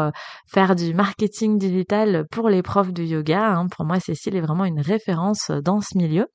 faire 0.52 0.76
du 0.76 0.94
marketing 0.94 1.58
digital 1.58 2.26
pour 2.32 2.50
les 2.50 2.64
profs 2.64 2.94
de 2.94 3.04
yoga. 3.04 3.54
Hein. 3.54 3.68
Pour 3.68 3.86
moi, 3.86 4.00
Cécile 4.00 4.36
est 4.36 4.42
vraiment 4.42 4.66
une 4.66 4.82
référence 4.82 5.52
dans 5.64 5.82
ce 5.82 5.98
milieu. 5.98 6.28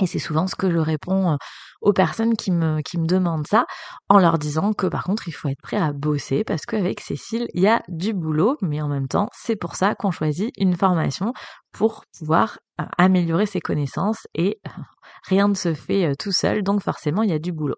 Et 0.00 0.06
c'est 0.06 0.18
souvent 0.18 0.46
ce 0.46 0.54
que 0.54 0.70
je 0.70 0.78
réponds 0.78 1.36
aux 1.80 1.92
personnes 1.92 2.34
qui 2.36 2.50
me, 2.50 2.80
qui 2.80 2.98
me 2.98 3.06
demandent 3.06 3.46
ça, 3.46 3.66
en 4.08 4.18
leur 4.18 4.38
disant 4.38 4.72
que 4.72 4.86
par 4.86 5.04
contre, 5.04 5.28
il 5.28 5.32
faut 5.32 5.48
être 5.48 5.60
prêt 5.62 5.76
à 5.76 5.92
bosser 5.92 6.44
parce 6.44 6.64
qu'avec 6.64 7.00
Cécile, 7.00 7.46
il 7.54 7.62
y 7.62 7.68
a 7.68 7.82
du 7.88 8.12
boulot, 8.14 8.56
mais 8.62 8.80
en 8.80 8.88
même 8.88 9.08
temps, 9.08 9.28
c'est 9.32 9.56
pour 9.56 9.76
ça 9.76 9.94
qu'on 9.94 10.10
choisit 10.10 10.52
une 10.56 10.76
formation 10.76 11.32
pour 11.72 12.04
pouvoir 12.18 12.58
améliorer 12.98 13.46
ses 13.46 13.60
connaissances 13.60 14.26
et 14.34 14.60
rien 15.28 15.48
ne 15.48 15.54
se 15.54 15.74
fait 15.74 16.14
tout 16.16 16.32
seul, 16.32 16.62
donc 16.62 16.82
forcément, 16.82 17.22
il 17.22 17.30
y 17.30 17.34
a 17.34 17.38
du 17.38 17.52
boulot. 17.52 17.76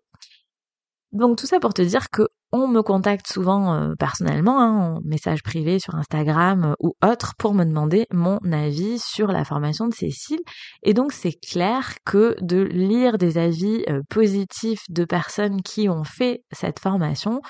Donc 1.15 1.39
tout 1.39 1.47
ça 1.47 1.61
pour 1.61 1.73
te 1.73 1.83
dire 1.83 2.11
que 2.11 2.29
on 2.51 2.69
me 2.69 2.83
contacte 2.83 3.27
souvent 3.27 3.75
euh, 3.75 3.95
personnellement, 3.99 4.61
hein, 4.61 4.97
en 4.97 5.01
message 5.05 5.43
privé 5.43 5.79
sur 5.81 5.95
Instagram 5.95 6.65
euh, 6.65 6.75
ou 6.79 6.95
autre, 7.05 7.35
pour 7.37 7.55
me 7.55 7.65
demander 7.65 8.07
mon 8.13 8.39
avis 8.53 9.01
sur 9.01 9.29
la 9.29 9.45
formation 9.45 9.89
de 9.89 9.95
Cécile. 9.95 10.41
Et 10.83 10.93
donc 10.93 11.13
c'est 11.13 11.33
clair 11.33 11.95
que 12.05 12.37
de 12.41 12.63
lire 12.63 13.17
des 13.19 13.39
avis 13.39 13.85
euh, 13.89 14.03
positifs 14.09 14.83
de 14.89 15.05
personnes 15.05 15.63
qui 15.63 15.89
ont 15.89 16.05
fait 16.05 16.43
cette 16.53 16.79
formation, 16.79 17.41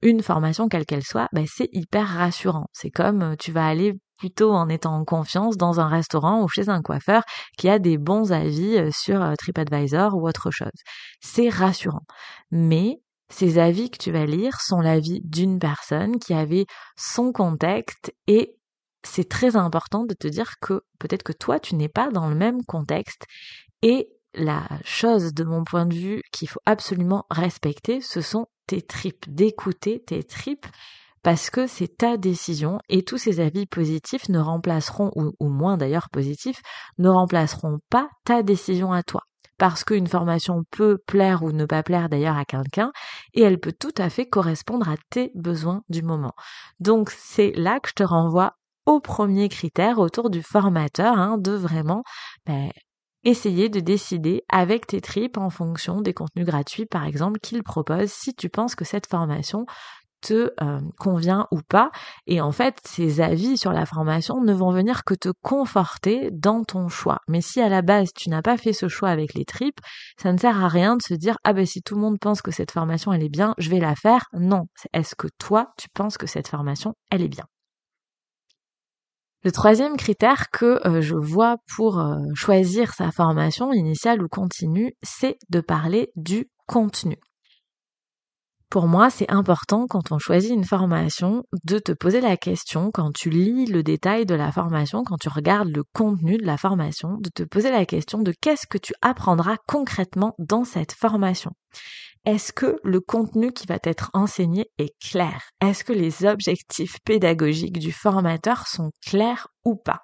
une 0.00 0.22
formation 0.22 0.68
quelle 0.68 0.86
qu'elle 0.86 1.02
soit, 1.02 1.26
bah, 1.32 1.40
c'est 1.44 1.68
hyper 1.72 2.06
rassurant. 2.06 2.66
C'est 2.72 2.90
comme 2.90 3.34
tu 3.36 3.50
vas 3.50 3.66
aller 3.66 3.94
plutôt 4.16 4.52
en 4.52 4.68
étant 4.68 4.96
en 4.96 5.04
confiance 5.04 5.56
dans 5.56 5.80
un 5.80 5.88
restaurant 5.88 6.42
ou 6.42 6.48
chez 6.48 6.68
un 6.68 6.82
coiffeur 6.82 7.22
qui 7.58 7.68
a 7.68 7.78
des 7.78 7.98
bons 7.98 8.32
avis 8.32 8.90
sur 8.92 9.22
TripAdvisor 9.38 10.14
ou 10.14 10.26
autre 10.26 10.50
chose. 10.50 10.70
C'est 11.20 11.48
rassurant. 11.48 12.04
Mais 12.50 13.00
ces 13.28 13.58
avis 13.58 13.90
que 13.90 13.98
tu 13.98 14.12
vas 14.12 14.26
lire 14.26 14.60
sont 14.60 14.80
l'avis 14.80 15.20
d'une 15.24 15.58
personne 15.58 16.18
qui 16.18 16.32
avait 16.32 16.66
son 16.96 17.32
contexte 17.32 18.12
et 18.26 18.56
c'est 19.02 19.28
très 19.28 19.56
important 19.56 20.04
de 20.04 20.14
te 20.14 20.28
dire 20.28 20.54
que 20.60 20.82
peut-être 20.98 21.22
que 21.22 21.32
toi 21.32 21.58
tu 21.60 21.74
n'es 21.74 21.88
pas 21.88 22.10
dans 22.10 22.28
le 22.28 22.34
même 22.34 22.64
contexte 22.64 23.26
et 23.82 24.08
la 24.34 24.68
chose 24.84 25.32
de 25.32 25.44
mon 25.44 25.64
point 25.64 25.86
de 25.86 25.94
vue 25.94 26.22
qu'il 26.32 26.48
faut 26.48 26.60
absolument 26.66 27.24
respecter, 27.30 28.00
ce 28.00 28.20
sont 28.20 28.46
tes 28.66 28.82
tripes, 28.82 29.24
d'écouter 29.28 30.02
tes 30.04 30.22
tripes 30.22 30.66
parce 31.26 31.50
que 31.50 31.66
c'est 31.66 31.96
ta 31.96 32.16
décision 32.16 32.78
et 32.88 33.02
tous 33.02 33.18
ces 33.18 33.40
avis 33.40 33.66
positifs 33.66 34.28
ne 34.28 34.38
remplaceront, 34.38 35.10
ou, 35.16 35.48
moins 35.48 35.76
d'ailleurs 35.76 36.08
positifs, 36.08 36.62
ne 36.98 37.08
remplaceront 37.08 37.80
pas 37.90 38.08
ta 38.24 38.44
décision 38.44 38.92
à 38.92 39.02
toi 39.02 39.22
parce 39.58 39.82
qu'une 39.82 40.06
formation 40.06 40.62
peut 40.70 40.98
plaire 41.04 41.42
ou 41.42 41.50
ne 41.50 41.64
pas 41.64 41.82
plaire 41.82 42.08
d'ailleurs 42.08 42.36
à 42.36 42.44
quelqu'un, 42.44 42.92
et 43.34 43.42
elle 43.42 43.58
peut 43.58 43.72
tout 43.72 43.94
à 43.98 44.08
fait 44.08 44.26
correspondre 44.26 44.88
à 44.88 44.94
tes 45.10 45.32
besoins 45.34 45.82
du 45.88 46.02
moment. 46.02 46.34
Donc 46.78 47.10
c'est 47.10 47.50
là 47.56 47.80
que 47.80 47.88
je 47.88 47.94
te 47.94 48.02
renvoie 48.04 48.52
au 48.84 49.00
premier 49.00 49.48
critère 49.48 49.98
autour 49.98 50.30
du 50.30 50.44
formateur, 50.44 51.18
hein, 51.18 51.38
de 51.38 51.52
vraiment 51.52 52.04
ben, 52.44 52.70
essayer 53.24 53.68
de 53.68 53.80
décider 53.80 54.44
avec 54.48 54.86
tes 54.86 55.00
tripes 55.00 55.38
en 55.38 55.50
fonction 55.50 56.00
des 56.00 56.14
contenus 56.14 56.46
gratuits, 56.46 56.86
par 56.86 57.04
exemple, 57.04 57.40
qu'il 57.40 57.64
propose 57.64 58.12
si 58.12 58.32
tu 58.32 58.48
penses 58.48 58.76
que 58.76 58.84
cette 58.84 59.08
formation 59.08 59.66
te 60.26 60.50
euh, 60.60 60.80
convient 60.98 61.46
ou 61.52 61.60
pas. 61.62 61.90
Et 62.26 62.40
en 62.40 62.50
fait, 62.50 62.80
ces 62.84 63.20
avis 63.20 63.56
sur 63.56 63.72
la 63.72 63.86
formation 63.86 64.42
ne 64.42 64.52
vont 64.52 64.72
venir 64.72 65.04
que 65.04 65.14
te 65.14 65.28
conforter 65.42 66.30
dans 66.32 66.64
ton 66.64 66.88
choix. 66.88 67.20
Mais 67.28 67.40
si 67.40 67.60
à 67.60 67.68
la 67.68 67.82
base 67.82 68.10
tu 68.14 68.28
n'as 68.28 68.42
pas 68.42 68.56
fait 68.56 68.72
ce 68.72 68.88
choix 68.88 69.10
avec 69.10 69.34
les 69.34 69.44
tripes, 69.44 69.80
ça 70.20 70.32
ne 70.32 70.38
sert 70.38 70.62
à 70.62 70.68
rien 70.68 70.96
de 70.96 71.02
se 71.02 71.14
dire 71.14 71.36
ah 71.44 71.52
ben 71.52 71.64
si 71.64 71.80
tout 71.80 71.94
le 71.94 72.00
monde 72.00 72.18
pense 72.20 72.42
que 72.42 72.50
cette 72.50 72.72
formation 72.72 73.12
elle 73.12 73.22
est 73.22 73.28
bien, 73.28 73.54
je 73.58 73.70
vais 73.70 73.80
la 73.80 73.94
faire. 73.94 74.26
Non, 74.32 74.64
est-ce 74.92 75.14
que 75.14 75.28
toi 75.38 75.72
tu 75.78 75.88
penses 75.94 76.18
que 76.18 76.26
cette 76.26 76.48
formation 76.48 76.94
elle 77.10 77.22
est 77.22 77.28
bien? 77.28 77.44
Le 79.44 79.52
troisième 79.52 79.96
critère 79.96 80.50
que 80.50 80.84
euh, 80.88 81.00
je 81.00 81.14
vois 81.14 81.58
pour 81.76 82.00
euh, 82.00 82.16
choisir 82.34 82.94
sa 82.94 83.12
formation 83.12 83.72
initiale 83.72 84.20
ou 84.20 84.28
continue, 84.28 84.92
c'est 85.04 85.38
de 85.50 85.60
parler 85.60 86.10
du 86.16 86.50
contenu. 86.66 87.16
Pour 88.68 88.88
moi, 88.88 89.10
c'est 89.10 89.30
important 89.30 89.86
quand 89.86 90.10
on 90.10 90.18
choisit 90.18 90.50
une 90.50 90.64
formation 90.64 91.44
de 91.64 91.78
te 91.78 91.92
poser 91.92 92.20
la 92.20 92.36
question, 92.36 92.90
quand 92.92 93.12
tu 93.12 93.30
lis 93.30 93.66
le 93.66 93.84
détail 93.84 94.26
de 94.26 94.34
la 94.34 94.50
formation, 94.50 95.04
quand 95.04 95.18
tu 95.18 95.28
regardes 95.28 95.68
le 95.68 95.84
contenu 95.84 96.36
de 96.36 96.44
la 96.44 96.56
formation, 96.56 97.16
de 97.20 97.30
te 97.30 97.44
poser 97.44 97.70
la 97.70 97.86
question 97.86 98.18
de 98.18 98.34
qu'est-ce 98.40 98.66
que 98.66 98.78
tu 98.78 98.92
apprendras 99.02 99.56
concrètement 99.68 100.34
dans 100.40 100.64
cette 100.64 100.92
formation. 100.92 101.52
Est-ce 102.24 102.52
que 102.52 102.80
le 102.82 103.00
contenu 103.00 103.52
qui 103.52 103.68
va 103.68 103.78
être 103.84 104.10
enseigné 104.12 104.68
est 104.78 104.98
clair? 105.00 105.42
Est-ce 105.60 105.84
que 105.84 105.92
les 105.92 106.24
objectifs 106.24 106.98
pédagogiques 107.04 107.78
du 107.78 107.92
formateur 107.92 108.66
sont 108.66 108.90
clairs 109.00 109.46
ou 109.64 109.76
pas? 109.76 110.02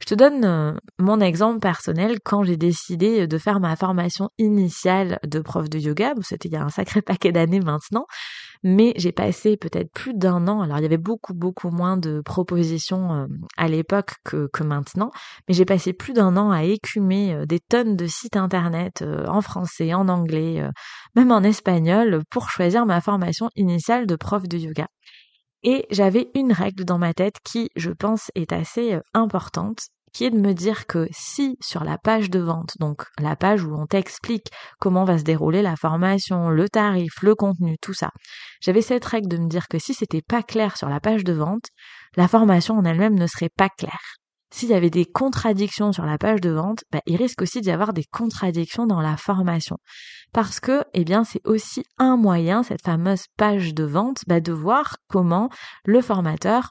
Je 0.00 0.06
te 0.06 0.14
donne 0.14 0.44
euh, 0.44 0.72
mon 0.98 1.20
exemple 1.20 1.60
personnel 1.60 2.18
quand 2.22 2.42
j'ai 2.42 2.56
décidé 2.56 3.26
de 3.26 3.38
faire 3.38 3.60
ma 3.60 3.76
formation 3.76 4.28
initiale 4.38 5.18
de 5.24 5.40
prof 5.40 5.70
de 5.70 5.78
yoga. 5.78 6.14
C'était 6.20 6.48
il 6.48 6.52
y 6.52 6.56
a 6.56 6.62
un 6.62 6.68
sacré 6.68 7.00
paquet 7.02 7.32
d'années 7.32 7.60
maintenant, 7.60 8.04
mais 8.62 8.92
j'ai 8.96 9.12
passé 9.12 9.56
peut-être 9.56 9.90
plus 9.92 10.12
d'un 10.14 10.48
an. 10.48 10.62
Alors 10.62 10.78
il 10.78 10.82
y 10.82 10.86
avait 10.86 10.98
beaucoup 10.98 11.32
beaucoup 11.32 11.70
moins 11.70 11.96
de 11.96 12.20
propositions 12.22 13.14
euh, 13.14 13.26
à 13.56 13.68
l'époque 13.68 14.14
que, 14.24 14.48
maintenant, 14.62 15.10
mais 15.48 15.54
j'ai 15.54 15.64
passé 15.64 15.92
plus 15.92 16.12
d'un 16.12 16.36
an 16.36 16.50
à 16.50 16.64
écumer 16.64 17.32
euh, 17.32 17.46
des 17.46 17.60
tonnes 17.60 17.96
de 17.96 18.06
sites 18.06 18.36
internet 18.36 19.04
en 19.26 19.40
français, 19.40 19.94
en 19.94 20.08
anglais, 20.08 20.68
même 21.14 21.30
en 21.30 21.42
espagnol 21.42 22.22
pour 22.30 22.50
choisir 22.50 22.84
ma 22.84 23.00
formation 23.00 23.48
initiale 23.56 24.06
de 24.06 24.16
prof 24.16 24.42
de 24.48 24.58
yoga. 24.58 24.86
Et 25.64 25.86
j'avais 25.90 26.30
une 26.34 26.52
règle 26.52 26.84
dans 26.84 26.98
ma 26.98 27.14
tête 27.14 27.36
qui, 27.42 27.70
je 27.74 27.90
pense, 27.90 28.30
est 28.34 28.52
assez 28.52 28.98
importante, 29.14 29.78
qui 30.12 30.24
est 30.24 30.30
de 30.30 30.38
me 30.38 30.52
dire 30.52 30.86
que 30.86 31.08
si 31.10 31.56
sur 31.60 31.84
la 31.84 31.96
page 31.96 32.28
de 32.28 32.38
vente, 32.38 32.74
donc 32.78 33.06
la 33.18 33.34
page 33.34 33.64
où 33.64 33.74
on 33.74 33.86
t'explique 33.86 34.48
comment 34.78 35.04
va 35.04 35.16
se 35.16 35.24
dérouler 35.24 35.62
la 35.62 35.76
formation, 35.76 36.50
le 36.50 36.68
tarif, 36.68 37.22
le 37.22 37.34
contenu, 37.34 37.76
tout 37.80 37.94
ça, 37.94 38.10
j'avais 38.60 38.82
cette 38.82 39.06
règle 39.06 39.28
de 39.28 39.38
me 39.38 39.48
dire 39.48 39.66
que 39.68 39.78
si 39.78 39.94
c'était 39.94 40.22
pas 40.22 40.42
clair 40.42 40.76
sur 40.76 40.90
la 40.90 41.00
page 41.00 41.24
de 41.24 41.32
vente, 41.32 41.66
la 42.16 42.28
formation 42.28 42.76
en 42.76 42.84
elle-même 42.84 43.18
ne 43.18 43.26
serait 43.26 43.50
pas 43.56 43.70
claire 43.70 44.16
s'il 44.54 44.68
y 44.68 44.74
avait 44.74 44.88
des 44.88 45.04
contradictions 45.04 45.90
sur 45.90 46.06
la 46.06 46.16
page 46.16 46.40
de 46.40 46.50
vente, 46.50 46.84
bah, 46.92 47.00
il 47.06 47.16
risque 47.16 47.42
aussi 47.42 47.60
d'y 47.60 47.72
avoir 47.72 47.92
des 47.92 48.04
contradictions 48.04 48.86
dans 48.86 49.00
la 49.00 49.16
formation. 49.16 49.78
Parce 50.32 50.60
que, 50.60 50.84
eh 50.94 51.04
bien, 51.04 51.24
c'est 51.24 51.44
aussi 51.44 51.82
un 51.98 52.16
moyen, 52.16 52.62
cette 52.62 52.82
fameuse 52.82 53.24
page 53.36 53.74
de 53.74 53.82
vente, 53.82 54.22
bah, 54.28 54.38
de 54.38 54.52
voir 54.52 54.98
comment 55.08 55.48
le 55.84 56.00
formateur 56.00 56.70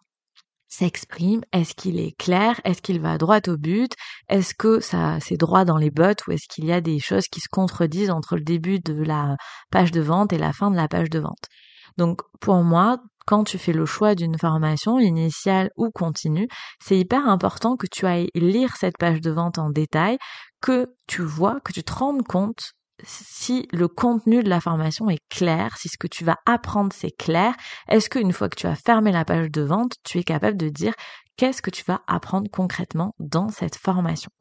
s'exprime, 0.69 1.41
est-ce 1.51 1.75
qu'il 1.75 1.99
est 1.99 2.17
clair, 2.17 2.61
est-ce 2.63 2.81
qu'il 2.81 3.01
va 3.01 3.17
droit 3.17 3.41
au 3.47 3.57
but, 3.57 3.91
est-ce 4.29 4.53
que 4.55 4.79
ça 4.79 5.17
c'est 5.19 5.35
droit 5.35 5.65
dans 5.65 5.77
les 5.77 5.91
bottes? 5.91 6.25
Ou 6.27 6.31
est-ce 6.31 6.47
qu'il 6.47 6.63
y 6.63 6.71
a 6.71 6.79
des 6.79 6.99
choses 6.99 7.27
qui 7.27 7.41
se 7.41 7.49
contredisent 7.51 8.11
entre 8.11 8.37
le 8.37 8.43
début 8.43 8.79
de 8.79 8.93
la 8.93 9.35
page 9.71 9.91
de 9.91 9.99
vente 9.99 10.31
et 10.31 10.37
la 10.37 10.53
fin 10.53 10.71
de 10.71 10.77
la 10.77 10.87
page 10.87 11.09
de 11.09 11.19
vente? 11.19 11.49
Donc 11.97 12.21
pour 12.39 12.63
moi, 12.63 12.97
quand 13.25 13.43
tu 13.43 13.57
fais 13.57 13.73
le 13.73 13.85
choix 13.85 14.15
d'une 14.15 14.37
formation 14.37 14.99
initiale 14.99 15.69
ou 15.77 15.89
continue, 15.91 16.47
c'est 16.81 16.97
hyper 16.97 17.27
important 17.27 17.75
que 17.75 17.87
tu 17.91 18.05
ailles 18.05 18.29
lire 18.35 18.75
cette 18.77 18.97
page 18.97 19.21
de 19.21 19.31
vente 19.31 19.57
en 19.57 19.69
détail, 19.69 20.17
que 20.61 20.87
tu 21.07 21.21
vois, 21.21 21.59
que 21.61 21.73
tu 21.73 21.83
te 21.83 21.93
rendes 21.93 22.23
compte 22.23 22.73
si 23.03 23.67
le 23.71 23.87
contenu 23.87 24.43
de 24.43 24.49
la 24.49 24.61
formation 24.61 25.09
est 25.09 25.23
clair, 25.29 25.77
si 25.77 25.89
ce 25.89 25.97
que 25.97 26.07
tu 26.07 26.23
vas 26.23 26.37
apprendre 26.45 26.93
c'est 26.93 27.11
clair, 27.11 27.53
est-ce 27.89 28.09
qu'une 28.09 28.33
fois 28.33 28.49
que 28.49 28.55
tu 28.55 28.67
as 28.67 28.75
fermé 28.75 29.11
la 29.11 29.25
page 29.25 29.49
de 29.51 29.61
vente, 29.61 29.95
tu 30.03 30.19
es 30.19 30.23
capable 30.23 30.57
de 30.57 30.69
dire 30.69 30.93
qu'est-ce 31.37 31.61
que 31.61 31.71
tu 31.71 31.83
vas 31.85 32.01
apprendre 32.07 32.49
concrètement 32.51 33.13
dans 33.19 33.49
cette 33.49 33.75
formation? 33.75 34.31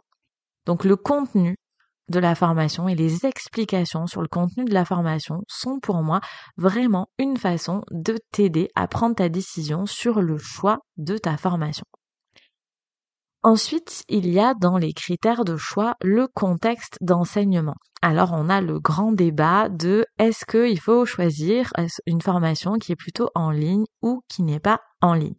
Donc 0.67 0.85
le 0.85 0.97
contenu 0.97 1.57
de 2.13 2.21
la 2.21 2.37
formation 2.37 2.87
et 2.87 2.95
les 2.95 3.27
explications 3.27 4.07
sur 4.07 4.23
le 4.23 4.29
contenu 4.29 4.65
de 4.65 4.75
la 4.75 4.85
formation 4.85 5.43
sont 5.49 5.81
pour 5.81 6.03
moi 6.03 6.21
vraiment 6.57 7.09
une 7.19 7.37
façon 7.37 7.83
de 7.91 8.17
t'aider 8.31 8.69
à 8.77 8.87
prendre 8.87 9.17
ta 9.17 9.29
décision 9.29 9.87
sur 9.87 10.21
le 10.21 10.39
choix 10.39 10.79
de 10.97 11.19
ta 11.19 11.37
formation. 11.37 11.85
Ensuite, 13.45 14.05
il 14.09 14.29
y 14.29 14.39
a 14.39 14.55
dans 14.55 14.79
les 14.79 14.93
critères 14.93 15.45
de 15.45 15.57
choix 15.57 15.97
le 16.01 16.29
contexte 16.29 16.97
d'enseignement. 17.01 17.75
Alors 18.01 18.33
on 18.33 18.49
a 18.49 18.61
le 18.61 18.79
grand 18.79 19.11
débat 19.11 19.69
de 19.69 20.07
est-ce 20.19 20.45
qu'il 20.45 20.79
faut 20.79 21.05
choisir 21.05 21.73
une 22.07 22.21
formation 22.21 22.75
qui 22.75 22.93
est 22.93 22.97
plutôt 22.97 23.31
en 23.35 23.51
ligne 23.51 23.85
ou 24.01 24.23
qui 24.29 24.45
n'est 24.45 24.61
pas 24.61 24.81
en 25.01 25.15
ligne? 25.15 25.35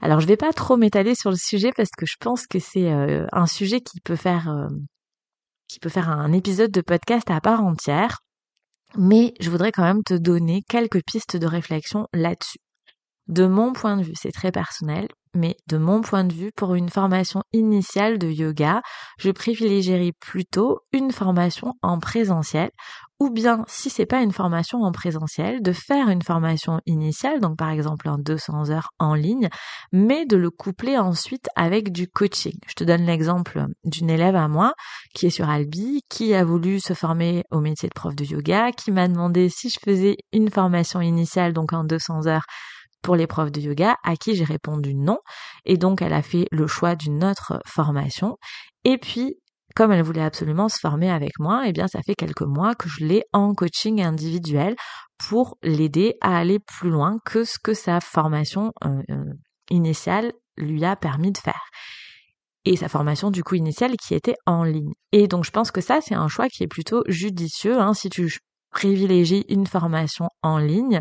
Alors 0.00 0.20
je 0.20 0.26
vais 0.26 0.36
pas 0.36 0.52
trop 0.52 0.76
m'étaler 0.76 1.16
sur 1.16 1.30
le 1.30 1.36
sujet 1.36 1.72
parce 1.76 1.90
que 1.90 2.06
je 2.06 2.16
pense 2.20 2.46
que 2.46 2.58
c'est 2.58 2.92
euh, 2.92 3.26
un 3.32 3.46
sujet 3.46 3.80
qui 3.80 4.00
peut 4.00 4.16
faire 4.16 4.48
euh, 4.48 4.68
qui 5.70 5.78
peut 5.78 5.88
faire 5.88 6.08
un 6.10 6.32
épisode 6.32 6.72
de 6.72 6.80
podcast 6.80 7.30
à 7.30 7.40
part 7.40 7.64
entière, 7.64 8.18
mais 8.96 9.34
je 9.40 9.50
voudrais 9.50 9.70
quand 9.70 9.84
même 9.84 10.02
te 10.02 10.14
donner 10.14 10.62
quelques 10.68 11.02
pistes 11.04 11.36
de 11.36 11.46
réflexion 11.46 12.06
là-dessus. 12.12 12.58
De 13.28 13.46
mon 13.46 13.72
point 13.72 13.96
de 13.96 14.02
vue, 14.02 14.16
c'est 14.16 14.32
très 14.32 14.50
personnel, 14.50 15.06
mais 15.34 15.56
de 15.68 15.78
mon 15.78 16.00
point 16.00 16.24
de 16.24 16.32
vue, 16.32 16.50
pour 16.56 16.74
une 16.74 16.88
formation 16.88 17.42
initiale 17.52 18.18
de 18.18 18.26
yoga, 18.26 18.82
je 19.18 19.30
privilégierais 19.30 20.12
plutôt 20.18 20.80
une 20.92 21.12
formation 21.12 21.74
en 21.82 22.00
présentiel 22.00 22.70
ou 23.20 23.30
bien 23.30 23.64
si 23.68 23.90
c'est 23.90 24.06
pas 24.06 24.22
une 24.22 24.32
formation 24.32 24.82
en 24.82 24.92
présentiel, 24.92 25.62
de 25.62 25.72
faire 25.72 26.08
une 26.08 26.22
formation 26.22 26.80
initiale, 26.86 27.40
donc 27.40 27.58
par 27.58 27.70
exemple 27.70 28.08
en 28.08 28.18
200 28.18 28.70
heures 28.70 28.88
en 28.98 29.14
ligne, 29.14 29.50
mais 29.92 30.24
de 30.24 30.36
le 30.36 30.50
coupler 30.50 30.96
ensuite 30.96 31.48
avec 31.54 31.92
du 31.92 32.08
coaching. 32.08 32.58
Je 32.66 32.74
te 32.74 32.84
donne 32.84 33.04
l'exemple 33.04 33.66
d'une 33.84 34.10
élève 34.10 34.36
à 34.36 34.48
moi 34.48 34.72
qui 35.14 35.26
est 35.26 35.30
sur 35.30 35.48
Albi, 35.50 36.02
qui 36.08 36.34
a 36.34 36.44
voulu 36.44 36.80
se 36.80 36.94
former 36.94 37.44
au 37.50 37.60
métier 37.60 37.88
de 37.88 37.94
prof 37.94 38.14
de 38.16 38.24
yoga, 38.24 38.72
qui 38.72 38.90
m'a 38.90 39.06
demandé 39.06 39.50
si 39.50 39.68
je 39.68 39.78
faisais 39.78 40.16
une 40.32 40.50
formation 40.50 41.00
initiale, 41.02 41.52
donc 41.52 41.72
en 41.74 41.84
200 41.84 42.26
heures 42.26 42.46
pour 43.02 43.16
les 43.16 43.26
profs 43.26 43.52
de 43.52 43.60
yoga, 43.60 43.96
à 44.04 44.16
qui 44.16 44.34
j'ai 44.34 44.44
répondu 44.44 44.94
non. 44.94 45.18
Et 45.64 45.76
donc, 45.76 46.02
elle 46.02 46.12
a 46.12 46.22
fait 46.22 46.46
le 46.50 46.66
choix 46.66 46.96
d'une 46.96 47.24
autre 47.24 47.60
formation. 47.66 48.36
Et 48.84 48.98
puis, 48.98 49.36
comme 49.74 49.92
elle 49.92 50.02
voulait 50.02 50.22
absolument 50.22 50.68
se 50.68 50.78
former 50.78 51.10
avec 51.10 51.38
moi, 51.38 51.62
eh 51.66 51.72
bien 51.72 51.88
ça 51.88 52.00
fait 52.02 52.14
quelques 52.14 52.42
mois 52.42 52.74
que 52.74 52.88
je 52.88 53.04
l'ai 53.04 53.22
en 53.32 53.54
coaching 53.54 54.02
individuel 54.02 54.76
pour 55.18 55.56
l'aider 55.62 56.14
à 56.20 56.36
aller 56.38 56.58
plus 56.58 56.90
loin 56.90 57.18
que 57.24 57.44
ce 57.44 57.58
que 57.58 57.74
sa 57.74 58.00
formation 58.00 58.72
euh, 58.84 59.02
euh, 59.10 59.24
initiale 59.70 60.32
lui 60.56 60.84
a 60.84 60.96
permis 60.96 61.32
de 61.32 61.38
faire. 61.38 61.62
Et 62.64 62.76
sa 62.76 62.88
formation 62.88 63.30
du 63.30 63.42
coup 63.42 63.54
initiale 63.54 63.96
qui 63.96 64.14
était 64.14 64.36
en 64.46 64.64
ligne. 64.64 64.92
Et 65.12 65.28
donc 65.28 65.44
je 65.44 65.50
pense 65.50 65.70
que 65.70 65.80
ça 65.80 66.00
c'est 66.00 66.14
un 66.14 66.28
choix 66.28 66.48
qui 66.48 66.62
est 66.62 66.68
plutôt 66.68 67.02
judicieux. 67.06 67.80
Hein, 67.80 67.94
si 67.94 68.10
tu 68.10 68.38
privilégies 68.70 69.44
une 69.48 69.66
formation 69.66 70.28
en 70.42 70.58
ligne, 70.58 71.00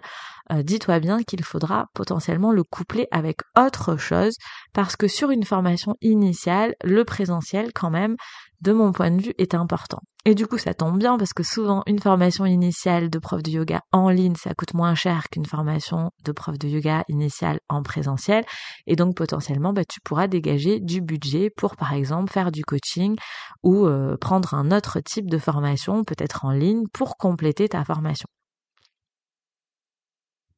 euh, 0.51 0.63
dis-toi 0.63 0.99
bien 0.99 1.21
qu'il 1.23 1.43
faudra 1.43 1.85
potentiellement 1.93 2.51
le 2.51 2.63
coupler 2.63 3.07
avec 3.11 3.41
autre 3.57 3.97
chose 3.97 4.35
parce 4.73 4.95
que 4.95 5.07
sur 5.07 5.29
une 5.29 5.43
formation 5.43 5.95
initiale, 6.01 6.73
le 6.83 7.05
présentiel 7.05 7.71
quand 7.73 7.91
même, 7.91 8.15
de 8.61 8.71
mon 8.71 8.91
point 8.91 9.11
de 9.11 9.21
vue, 9.21 9.33
est 9.37 9.53
important. 9.55 9.99
Et 10.25 10.35
du 10.35 10.47
coup, 10.47 10.57
ça 10.57 10.73
tombe 10.73 10.99
bien 10.99 11.17
parce 11.17 11.33
que 11.33 11.43
souvent, 11.43 11.81
une 11.87 11.99
formation 11.99 12.45
initiale 12.45 13.09
de 13.09 13.19
prof 13.19 13.41
de 13.41 13.49
yoga 13.49 13.81
en 13.91 14.09
ligne, 14.09 14.35
ça 14.35 14.53
coûte 14.53 14.73
moins 14.73 14.93
cher 14.93 15.29
qu'une 15.31 15.45
formation 15.45 16.11
de 16.25 16.31
prof 16.31 16.59
de 16.59 16.67
yoga 16.67 17.03
initiale 17.07 17.59
en 17.69 17.81
présentiel. 17.83 18.43
Et 18.85 18.95
donc, 18.95 19.15
potentiellement, 19.15 19.71
bah, 19.71 19.85
tu 19.85 20.01
pourras 20.01 20.27
dégager 20.27 20.79
du 20.81 21.01
budget 21.01 21.49
pour, 21.49 21.77
par 21.77 21.93
exemple, 21.93 22.31
faire 22.31 22.51
du 22.51 22.63
coaching 22.63 23.15
ou 23.63 23.85
euh, 23.85 24.17
prendre 24.17 24.53
un 24.53 24.71
autre 24.71 24.99
type 24.99 25.29
de 25.29 25.37
formation, 25.37 26.03
peut-être 26.03 26.43
en 26.43 26.51
ligne, 26.51 26.83
pour 26.93 27.17
compléter 27.17 27.69
ta 27.69 27.85
formation. 27.85 28.27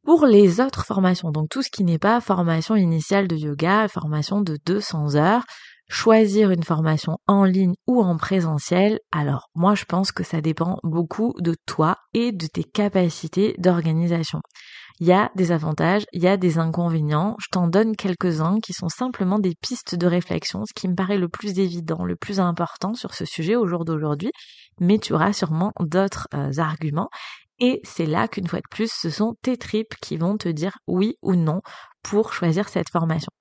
Pour 0.04 0.26
les 0.26 0.60
autres 0.60 0.84
formations, 0.84 1.30
donc 1.30 1.50
tout 1.50 1.62
ce 1.62 1.70
qui 1.70 1.84
n'est 1.84 2.00
pas 2.00 2.20
formation 2.22 2.76
initiale 2.76 3.28
de 3.28 3.36
yoga, 3.36 3.88
formation 3.88 4.42
de 4.42 4.58
200 4.66 5.16
heures, 5.16 5.44
choisir 5.92 6.52
une 6.52 6.64
formation 6.64 7.18
en 7.28 7.44
ligne 7.44 7.76
ou 7.86 8.02
en 8.02 8.18
présentiel, 8.18 9.00
alors 9.12 9.50
moi 9.56 9.76
je 9.76 9.86
pense 9.86 10.12
que 10.12 10.24
ça 10.24 10.42
dépend 10.42 10.78
beaucoup 10.84 11.34
de 11.40 11.56
toi 11.66 11.98
et 12.14 12.32
de 12.32 12.48
tes 12.48 12.64
capacités 12.64 13.56
d'organisation. 13.58 14.42
Il 15.00 15.08
y 15.08 15.12
a 15.12 15.32
des 15.36 15.52
avantages, 15.52 16.06
il 16.14 16.24
y 16.24 16.28
a 16.28 16.38
des 16.38 16.60
inconvénients, 16.60 17.36
je 17.40 17.48
t'en 17.52 17.68
donne 17.68 17.96
quelques-uns 17.96 18.60
qui 18.60 18.72
sont 18.72 18.90
simplement 18.90 19.40
des 19.40 19.56
pistes 19.62 19.96
de 19.96 20.08
réflexion, 20.08 20.64
ce 20.66 20.74
qui 20.74 20.88
me 20.88 20.96
paraît 20.96 21.18
le 21.18 21.28
plus 21.28 21.60
évident, 21.60 22.06
le 22.06 22.16
plus 22.16 22.40
important 22.40 22.94
sur 22.94 23.14
ce 23.14 23.26
sujet 23.26 23.56
au 23.56 23.68
jour 23.68 23.84
d'aujourd'hui, 23.84 24.32
mais 24.80 24.98
tu 24.98 25.14
auras 25.14 25.34
sûrement 25.34 25.72
d'autres 25.80 26.28
euh, 26.34 26.52
arguments 26.58 27.10
et 27.60 27.80
c'est 27.84 28.08
là 28.08 28.28
qu'une 28.28 28.48
fois 28.48 28.60
de 28.60 28.68
plus, 28.72 28.92
ce 28.92 29.10
sont 29.10 29.36
tes 29.44 29.58
tripes 29.58 29.94
qui 30.02 30.18
vont 30.18 30.38
te 30.38 30.50
dire 30.50 30.78
oui 30.88 31.18
ou 31.22 31.36
non 31.36 31.62
pour 32.02 32.34
choisir 32.34 32.70
cette 32.70 32.90
formation. 32.90 33.32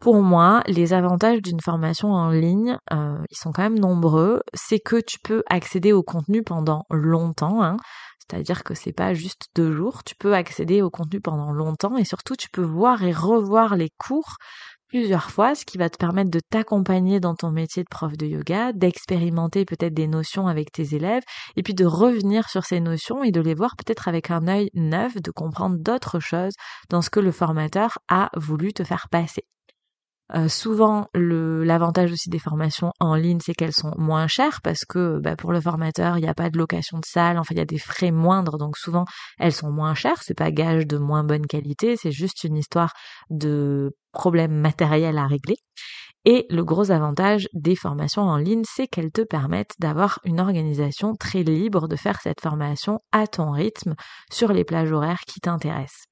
Pour 0.00 0.22
moi, 0.22 0.62
les 0.66 0.94
avantages 0.94 1.42
d'une 1.42 1.60
formation 1.60 2.12
en 2.12 2.30
ligne, 2.30 2.78
euh, 2.90 3.18
ils 3.30 3.36
sont 3.36 3.52
quand 3.52 3.62
même 3.62 3.78
nombreux. 3.78 4.40
C'est 4.54 4.80
que 4.80 4.98
tu 4.98 5.18
peux 5.18 5.42
accéder 5.46 5.92
au 5.92 6.02
contenu 6.02 6.42
pendant 6.42 6.86
longtemps, 6.90 7.62
hein. 7.62 7.76
c'est-à-dire 8.18 8.64
que 8.64 8.72
c'est 8.72 8.94
pas 8.94 9.12
juste 9.12 9.48
deux 9.54 9.72
jours. 9.72 10.02
Tu 10.02 10.14
peux 10.14 10.34
accéder 10.34 10.80
au 10.80 10.88
contenu 10.88 11.20
pendant 11.20 11.52
longtemps 11.52 11.98
et 11.98 12.06
surtout 12.06 12.34
tu 12.34 12.48
peux 12.48 12.64
voir 12.64 13.02
et 13.02 13.12
revoir 13.12 13.76
les 13.76 13.90
cours 13.98 14.36
plusieurs 14.88 15.30
fois, 15.30 15.54
ce 15.54 15.64
qui 15.66 15.78
va 15.78 15.90
te 15.90 15.98
permettre 15.98 16.30
de 16.30 16.40
t'accompagner 16.40 17.20
dans 17.20 17.34
ton 17.34 17.50
métier 17.50 17.82
de 17.84 17.88
prof 17.88 18.16
de 18.16 18.26
yoga, 18.26 18.72
d'expérimenter 18.72 19.64
peut-être 19.64 19.94
des 19.94 20.08
notions 20.08 20.48
avec 20.48 20.72
tes 20.72 20.96
élèves, 20.96 21.22
et 21.56 21.62
puis 21.62 21.74
de 21.74 21.84
revenir 21.84 22.48
sur 22.48 22.64
ces 22.64 22.80
notions 22.80 23.22
et 23.22 23.30
de 23.30 23.40
les 23.40 23.54
voir 23.54 23.76
peut-être 23.76 24.08
avec 24.08 24.30
un 24.30 24.48
œil 24.48 24.68
neuf, 24.74 25.14
de 25.14 25.30
comprendre 25.30 25.76
d'autres 25.78 26.18
choses 26.20 26.54
dans 26.88 27.02
ce 27.02 27.10
que 27.10 27.20
le 27.20 27.30
formateur 27.30 27.98
a 28.08 28.30
voulu 28.34 28.72
te 28.72 28.82
faire 28.82 29.08
passer. 29.10 29.44
Euh, 30.34 30.48
souvent, 30.48 31.08
l'avantage 31.14 32.12
aussi 32.12 32.30
des 32.30 32.38
formations 32.38 32.92
en 33.00 33.16
ligne, 33.16 33.40
c'est 33.42 33.54
qu'elles 33.54 33.72
sont 33.72 33.92
moins 33.96 34.28
chères 34.28 34.60
parce 34.62 34.84
que 34.84 35.18
bah, 35.18 35.34
pour 35.34 35.52
le 35.52 35.60
formateur, 35.60 36.18
il 36.18 36.22
n'y 36.22 36.28
a 36.28 36.34
pas 36.34 36.50
de 36.50 36.58
location 36.58 36.98
de 36.98 37.04
salle, 37.04 37.38
enfin 37.38 37.54
il 37.54 37.58
y 37.58 37.62
a 37.62 37.66
des 37.66 37.78
frais 37.78 38.12
moindres, 38.12 38.56
donc 38.56 38.76
souvent 38.76 39.04
elles 39.38 39.52
sont 39.52 39.72
moins 39.72 39.94
chères. 39.94 40.22
C'est 40.22 40.38
pas 40.38 40.52
gage 40.52 40.86
de 40.86 40.98
moins 40.98 41.24
bonne 41.24 41.46
qualité, 41.46 41.96
c'est 41.96 42.12
juste 42.12 42.44
une 42.44 42.56
histoire 42.56 42.92
de 43.30 43.92
problèmes 44.12 44.54
matériels 44.54 45.18
à 45.18 45.26
régler. 45.26 45.56
Et 46.24 46.46
le 46.50 46.64
gros 46.64 46.90
avantage 46.90 47.48
des 47.54 47.74
formations 47.74 48.22
en 48.22 48.36
ligne, 48.36 48.62
c'est 48.64 48.86
qu'elles 48.86 49.10
te 49.10 49.22
permettent 49.22 49.74
d'avoir 49.80 50.20
une 50.24 50.38
organisation 50.38 51.14
très 51.14 51.42
libre 51.42 51.88
de 51.88 51.96
faire 51.96 52.20
cette 52.20 52.40
formation 52.40 53.00
à 53.10 53.26
ton 53.26 53.50
rythme 53.50 53.94
sur 54.30 54.52
les 54.52 54.64
plages 54.64 54.92
horaires 54.92 55.22
qui 55.26 55.40
t'intéressent. 55.40 56.04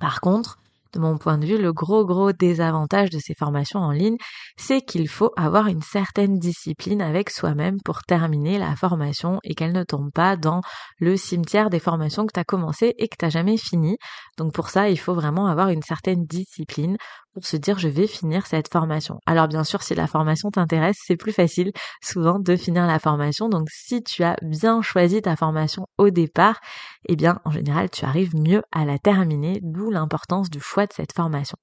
Par 0.00 0.20
contre, 0.20 0.56
de 0.92 1.00
mon 1.00 1.18
point 1.18 1.38
de 1.38 1.46
vue, 1.46 1.58
le 1.58 1.72
gros 1.72 2.04
gros 2.04 2.32
désavantage 2.32 3.10
de 3.10 3.18
ces 3.18 3.34
formations 3.34 3.80
en 3.80 3.90
ligne, 3.90 4.16
c'est 4.56 4.80
qu'il 4.80 5.08
faut 5.08 5.32
avoir 5.36 5.66
une 5.66 5.82
certaine 5.82 6.38
discipline 6.38 7.02
avec 7.02 7.30
soi-même 7.30 7.78
pour 7.84 8.02
terminer 8.02 8.58
la 8.58 8.74
formation 8.76 9.38
et 9.44 9.54
qu'elle 9.54 9.72
ne 9.72 9.84
tombe 9.84 10.10
pas 10.12 10.36
dans 10.36 10.60
le 10.98 11.16
cimetière 11.16 11.70
des 11.70 11.80
formations 11.80 12.26
que 12.26 12.32
tu 12.32 12.40
as 12.40 12.44
commencé 12.44 12.94
et 12.98 13.08
que 13.08 13.16
tu 13.18 13.30
jamais 13.30 13.56
fini. 13.56 13.98
Donc 14.36 14.52
pour 14.52 14.70
ça, 14.70 14.88
il 14.88 14.98
faut 14.98 15.14
vraiment 15.14 15.46
avoir 15.46 15.68
une 15.68 15.82
certaine 15.82 16.24
discipline 16.24 16.96
pour 17.34 17.44
se 17.44 17.56
dire 17.56 17.78
je 17.78 17.88
vais 17.88 18.06
finir 18.06 18.46
cette 18.46 18.70
formation. 18.72 19.18
Alors 19.26 19.48
bien 19.48 19.64
sûr, 19.64 19.82
si 19.82 19.94
la 19.94 20.06
formation 20.06 20.50
t'intéresse, 20.50 20.96
c'est 21.06 21.16
plus 21.16 21.32
facile 21.32 21.72
souvent 22.02 22.38
de 22.38 22.56
finir 22.56 22.86
la 22.86 22.98
formation. 22.98 23.48
Donc 23.48 23.68
si 23.70 24.02
tu 24.02 24.24
as 24.24 24.36
bien 24.42 24.82
choisi 24.82 25.22
ta 25.22 25.36
formation 25.36 25.86
au 25.98 26.10
départ, 26.10 26.60
eh 27.08 27.16
bien 27.16 27.40
en 27.44 27.50
général, 27.50 27.90
tu 27.90 28.04
arrives 28.04 28.34
mieux 28.36 28.62
à 28.72 28.84
la 28.84 28.98
terminer, 28.98 29.60
d'où 29.62 29.90
l'importance 29.90 30.50
du 30.50 30.60
choix 30.60 30.86
de 30.86 30.92
cette 30.92 31.12
formation. 31.12 31.56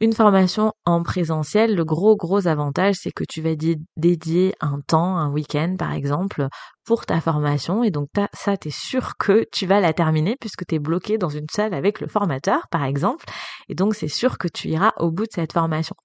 Une 0.00 0.12
formation 0.12 0.72
en 0.84 1.02
présentiel, 1.02 1.74
le 1.74 1.84
gros 1.84 2.14
gros 2.14 2.46
avantage, 2.46 2.94
c'est 3.00 3.10
que 3.10 3.24
tu 3.28 3.42
vas 3.42 3.56
dédier 3.96 4.54
un 4.60 4.80
temps, 4.80 5.16
un 5.16 5.28
week-end 5.28 5.74
par 5.76 5.92
exemple, 5.92 6.46
pour 6.84 7.04
ta 7.04 7.20
formation 7.20 7.82
et 7.82 7.90
donc 7.90 8.08
ça, 8.32 8.56
tu 8.56 8.68
es 8.68 8.70
sûr 8.70 9.16
que 9.18 9.44
tu 9.52 9.66
vas 9.66 9.80
la 9.80 9.92
terminer 9.92 10.36
puisque 10.38 10.64
tu 10.64 10.76
es 10.76 10.78
bloqué 10.78 11.18
dans 11.18 11.28
une 11.28 11.48
salle 11.50 11.74
avec 11.74 12.00
le 12.00 12.06
formateur 12.06 12.68
par 12.70 12.84
exemple 12.84 13.24
et 13.68 13.74
donc 13.74 13.96
c'est 13.96 14.06
sûr 14.06 14.38
que 14.38 14.46
tu 14.46 14.68
iras 14.68 14.92
au 14.98 15.10
bout 15.10 15.24
de 15.24 15.32
cette 15.32 15.52
formation. 15.52 15.96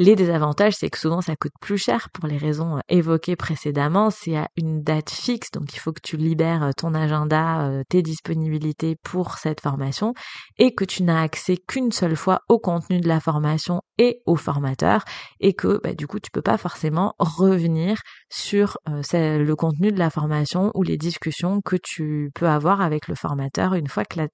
Les 0.00 0.14
désavantages, 0.14 0.74
c'est 0.76 0.90
que 0.90 0.98
souvent 0.98 1.20
ça 1.20 1.34
coûte 1.34 1.54
plus 1.60 1.76
cher 1.76 2.08
pour 2.10 2.28
les 2.28 2.36
raisons 2.36 2.76
euh, 2.76 2.80
évoquées 2.88 3.34
précédemment. 3.34 4.10
C'est 4.10 4.36
à 4.36 4.46
une 4.56 4.80
date 4.80 5.10
fixe, 5.10 5.50
donc 5.50 5.74
il 5.74 5.80
faut 5.80 5.92
que 5.92 6.00
tu 6.00 6.16
libères 6.16 6.62
euh, 6.62 6.70
ton 6.76 6.94
agenda, 6.94 7.66
euh, 7.66 7.82
tes 7.88 8.00
disponibilités 8.00 8.94
pour 9.02 9.38
cette 9.38 9.60
formation 9.60 10.14
et 10.56 10.72
que 10.72 10.84
tu 10.84 11.02
n'as 11.02 11.20
accès 11.20 11.56
qu'une 11.56 11.90
seule 11.90 12.14
fois 12.14 12.42
au 12.48 12.60
contenu 12.60 13.00
de 13.00 13.08
la 13.08 13.18
formation 13.18 13.82
et 13.98 14.22
au 14.24 14.36
formateur 14.36 15.02
et 15.40 15.52
que 15.54 15.80
bah, 15.82 15.94
du 15.94 16.06
coup 16.06 16.20
tu 16.20 16.30
peux 16.30 16.42
pas 16.42 16.58
forcément 16.58 17.14
revenir 17.18 18.00
sur 18.30 18.78
le 18.86 19.54
contenu 19.54 19.90
de 19.90 19.98
la 19.98 20.10
formation 20.10 20.70
ou 20.74 20.84
les 20.84 20.96
discussions 20.96 21.60
que 21.60 21.74
tu 21.74 22.30
peux 22.36 22.48
avoir 22.48 22.80
avec 22.82 23.08
le 23.08 23.16
formateur 23.16 23.74
une 23.74 23.88
fois 23.88 24.04
que 24.04 24.20
la 24.20 24.28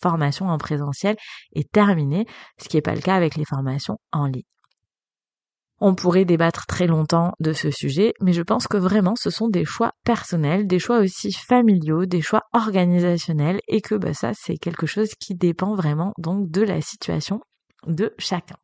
formation 0.00 0.46
en 0.46 0.58
présentiel 0.58 1.16
est 1.54 1.70
terminée, 1.72 2.24
ce 2.62 2.68
qui 2.68 2.76
n'est 2.76 2.82
pas 2.82 2.94
le 2.94 3.00
cas 3.00 3.16
avec 3.16 3.34
les 3.34 3.44
formations 3.44 3.98
en 4.12 4.26
ligne. 4.26 4.44
On 5.80 5.94
pourrait 5.94 6.24
débattre 6.24 6.66
très 6.66 6.86
longtemps 6.86 7.32
de 7.38 7.52
ce 7.52 7.70
sujet, 7.70 8.12
mais 8.20 8.32
je 8.32 8.42
pense 8.42 8.66
que 8.66 8.76
vraiment 8.76 9.14
ce 9.16 9.30
sont 9.30 9.48
des 9.48 9.64
choix 9.64 9.92
personnels, 10.04 10.66
des 10.66 10.78
choix 10.78 10.98
aussi 10.98 11.32
familiaux, 11.32 12.04
des 12.04 12.20
choix 12.20 12.42
organisationnels, 12.52 13.60
et 13.68 13.80
que 13.80 13.94
bah, 13.94 14.14
ça 14.14 14.32
c'est 14.34 14.56
quelque 14.56 14.86
chose 14.86 15.10
qui 15.20 15.34
dépend 15.34 15.74
vraiment 15.74 16.12
donc 16.18 16.50
de 16.50 16.62
la 16.62 16.80
situation 16.80 17.40
de 17.86 18.12
chacun. 18.18 18.56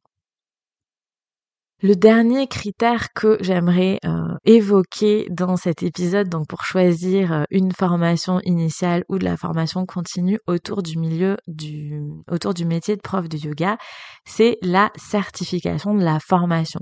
Le 1.82 1.94
dernier 1.96 2.46
critère 2.46 3.12
que 3.14 3.36
j'aimerais 3.40 3.98
euh, 4.04 4.34
évoquer 4.44 5.26
dans 5.30 5.56
cet 5.56 5.82
épisode, 5.82 6.28
donc 6.28 6.46
pour 6.48 6.62
choisir 6.64 7.32
euh, 7.32 7.42
une 7.50 7.72
formation 7.72 8.40
initiale 8.44 9.04
ou 9.08 9.18
de 9.18 9.24
la 9.24 9.36
formation 9.36 9.84
continue 9.84 10.38
autour 10.46 10.82
du 10.82 10.96
milieu 10.96 11.36
du, 11.46 12.00
autour 12.30 12.54
du 12.54 12.64
métier 12.64 12.96
de 12.96 13.02
prof 13.02 13.28
de 13.28 13.36
yoga, 13.36 13.76
c'est 14.24 14.56
la 14.62 14.90
certification 14.96 15.94
de 15.94 16.04
la 16.04 16.20
formation. 16.20 16.80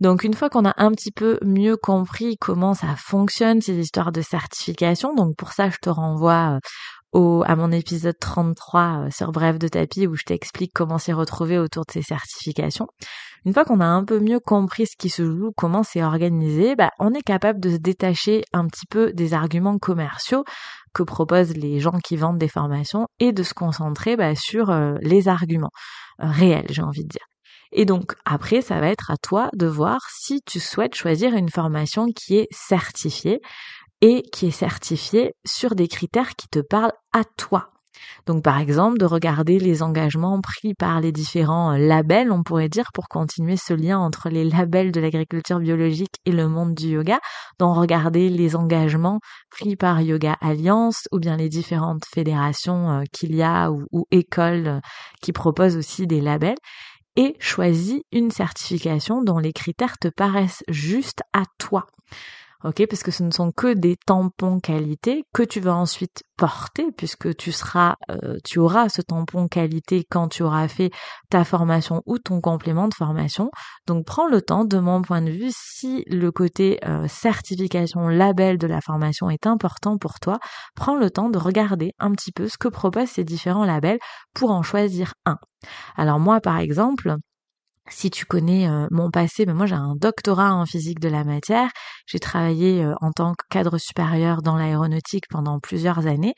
Donc 0.00 0.24
une 0.24 0.34
fois 0.34 0.50
qu'on 0.50 0.66
a 0.66 0.74
un 0.76 0.90
petit 0.90 1.12
peu 1.12 1.38
mieux 1.42 1.78
compris 1.78 2.36
comment 2.38 2.74
ça 2.74 2.94
fonctionne 2.98 3.62
ces 3.62 3.78
histoires 3.78 4.12
de 4.12 4.20
certification, 4.20 5.14
donc 5.14 5.36
pour 5.36 5.52
ça 5.52 5.70
je 5.70 5.78
te 5.80 5.88
renvoie 5.88 6.58
euh, 7.14 7.40
à 7.46 7.56
mon 7.56 7.72
épisode 7.72 8.18
33 8.20 9.06
euh, 9.06 9.10
sur 9.10 9.32
Bref 9.32 9.58
de 9.58 9.68
tapis 9.68 10.06
où 10.06 10.16
je 10.16 10.24
t'explique 10.24 10.72
comment 10.74 10.98
s'y 10.98 11.12
retrouver 11.12 11.58
autour 11.58 11.84
de 11.86 11.92
ces 11.92 12.02
certifications. 12.02 12.88
Une 13.46 13.54
fois 13.54 13.64
qu'on 13.64 13.78
a 13.78 13.86
un 13.86 14.04
peu 14.04 14.18
mieux 14.18 14.40
compris 14.40 14.86
ce 14.86 14.96
qui 14.96 15.08
se 15.08 15.24
joue, 15.24 15.52
comment 15.56 15.84
c'est 15.84 16.02
organisé, 16.02 16.74
bah, 16.74 16.90
on 16.98 17.14
est 17.14 17.22
capable 17.22 17.60
de 17.60 17.70
se 17.70 17.76
détacher 17.76 18.42
un 18.52 18.66
petit 18.66 18.86
peu 18.90 19.12
des 19.12 19.34
arguments 19.34 19.78
commerciaux 19.78 20.42
que 20.92 21.04
proposent 21.04 21.56
les 21.56 21.78
gens 21.78 22.00
qui 22.02 22.16
vendent 22.16 22.38
des 22.38 22.48
formations 22.48 23.06
et 23.20 23.30
de 23.30 23.44
se 23.44 23.54
concentrer 23.54 24.16
bah, 24.16 24.34
sur 24.34 24.70
euh, 24.70 24.96
les 25.00 25.28
arguments 25.28 25.70
euh, 26.20 26.26
réels, 26.28 26.66
j'ai 26.70 26.82
envie 26.82 27.04
de 27.04 27.08
dire. 27.08 27.24
Et 27.70 27.84
donc 27.84 28.14
après, 28.24 28.62
ça 28.62 28.80
va 28.80 28.88
être 28.88 29.12
à 29.12 29.16
toi 29.16 29.48
de 29.54 29.66
voir 29.66 30.00
si 30.10 30.40
tu 30.44 30.58
souhaites 30.58 30.96
choisir 30.96 31.32
une 31.32 31.48
formation 31.48 32.06
qui 32.06 32.38
est 32.38 32.48
certifiée 32.50 33.40
et 34.00 34.22
qui 34.32 34.46
est 34.46 34.50
certifié 34.50 35.34
sur 35.46 35.76
des 35.76 35.86
critères 35.86 36.34
qui 36.34 36.48
te 36.48 36.58
parlent 36.58 36.94
à 37.12 37.22
toi. 37.36 37.70
Donc 38.26 38.42
par 38.42 38.58
exemple, 38.58 38.98
de 38.98 39.04
regarder 39.04 39.58
les 39.58 39.82
engagements 39.82 40.40
pris 40.40 40.74
par 40.74 41.00
les 41.00 41.12
différents 41.12 41.72
euh, 41.72 41.78
labels, 41.78 42.32
on 42.32 42.42
pourrait 42.42 42.68
dire, 42.68 42.90
pour 42.92 43.08
continuer 43.08 43.56
ce 43.56 43.74
lien 43.74 43.98
entre 43.98 44.28
les 44.28 44.44
labels 44.44 44.92
de 44.92 45.00
l'agriculture 45.00 45.58
biologique 45.58 46.16
et 46.24 46.32
le 46.32 46.48
monde 46.48 46.74
du 46.74 46.88
yoga, 46.88 47.18
d'en 47.58 47.72
regarder 47.74 48.28
les 48.28 48.56
engagements 48.56 49.20
pris 49.50 49.76
par 49.76 50.00
Yoga 50.00 50.36
Alliance 50.40 51.08
ou 51.12 51.18
bien 51.18 51.36
les 51.36 51.48
différentes 51.48 52.04
fédérations 52.12 52.90
euh, 52.90 53.02
qu'il 53.12 53.34
y 53.34 53.42
a 53.42 53.70
ou, 53.70 54.06
écoles 54.10 54.66
euh, 54.66 54.80
qui 55.22 55.32
proposent 55.32 55.76
aussi 55.76 56.06
des 56.06 56.20
labels 56.20 56.58
et 57.16 57.34
choisis 57.40 58.00
une 58.12 58.30
certification 58.30 59.22
dont 59.22 59.38
les 59.38 59.52
critères 59.52 59.98
te 59.98 60.08
paraissent 60.08 60.62
justes 60.68 61.22
à 61.32 61.42
toi 61.58 61.86
ok 62.64 62.86
Parce 62.88 63.02
que 63.02 63.10
ce 63.10 63.22
ne 63.22 63.30
sont 63.30 63.52
que 63.52 63.74
des 63.74 63.96
tampons 64.06 64.60
qualité 64.60 65.24
que 65.32 65.42
tu 65.42 65.60
vas 65.60 65.74
ensuite 65.74 66.22
porter, 66.36 66.86
puisque 66.96 67.34
tu 67.36 67.52
seras, 67.52 67.96
euh, 68.10 68.38
tu 68.44 68.58
auras 68.58 68.88
ce 68.88 69.02
tampon 69.02 69.48
qualité 69.48 70.04
quand 70.10 70.28
tu 70.28 70.42
auras 70.42 70.68
fait 70.68 70.90
ta 71.30 71.44
formation 71.44 72.02
ou 72.06 72.18
ton 72.18 72.40
complément 72.40 72.88
de 72.88 72.94
formation. 72.94 73.50
Donc 73.86 74.04
prends 74.06 74.26
le 74.26 74.42
temps, 74.42 74.64
de 74.64 74.78
mon 74.78 75.02
point 75.02 75.22
de 75.22 75.30
vue, 75.30 75.50
si 75.52 76.04
le 76.08 76.30
côté 76.30 76.78
euh, 76.86 77.06
certification, 77.08 78.08
label 78.08 78.58
de 78.58 78.66
la 78.66 78.80
formation 78.80 79.30
est 79.30 79.46
important 79.46 79.98
pour 79.98 80.20
toi, 80.20 80.38
prends 80.74 80.96
le 80.96 81.10
temps 81.10 81.30
de 81.30 81.38
regarder 81.38 81.92
un 81.98 82.12
petit 82.12 82.32
peu 82.32 82.48
ce 82.48 82.58
que 82.58 82.68
proposent 82.68 83.10
ces 83.10 83.24
différents 83.24 83.64
labels 83.64 83.98
pour 84.34 84.50
en 84.50 84.62
choisir 84.62 85.14
un. 85.24 85.38
Alors 85.96 86.18
moi, 86.18 86.40
par 86.40 86.58
exemple, 86.58 87.16
si 87.88 88.10
tu 88.10 88.24
connais 88.24 88.68
euh, 88.68 88.86
mon 88.90 89.10
passé, 89.10 89.46
mais 89.46 89.54
moi 89.54 89.66
j'ai 89.66 89.74
un 89.74 89.94
doctorat 89.96 90.54
en 90.54 90.66
physique 90.66 91.00
de 91.00 91.08
la 91.08 91.24
matière. 91.24 91.70
J'ai 92.06 92.18
travaillé 92.18 92.84
euh, 92.84 92.94
en 93.00 93.12
tant 93.12 93.32
que 93.34 93.44
cadre 93.50 93.78
supérieur 93.78 94.42
dans 94.42 94.56
l'aéronautique 94.56 95.24
pendant 95.30 95.60
plusieurs 95.60 96.06
années 96.06 96.34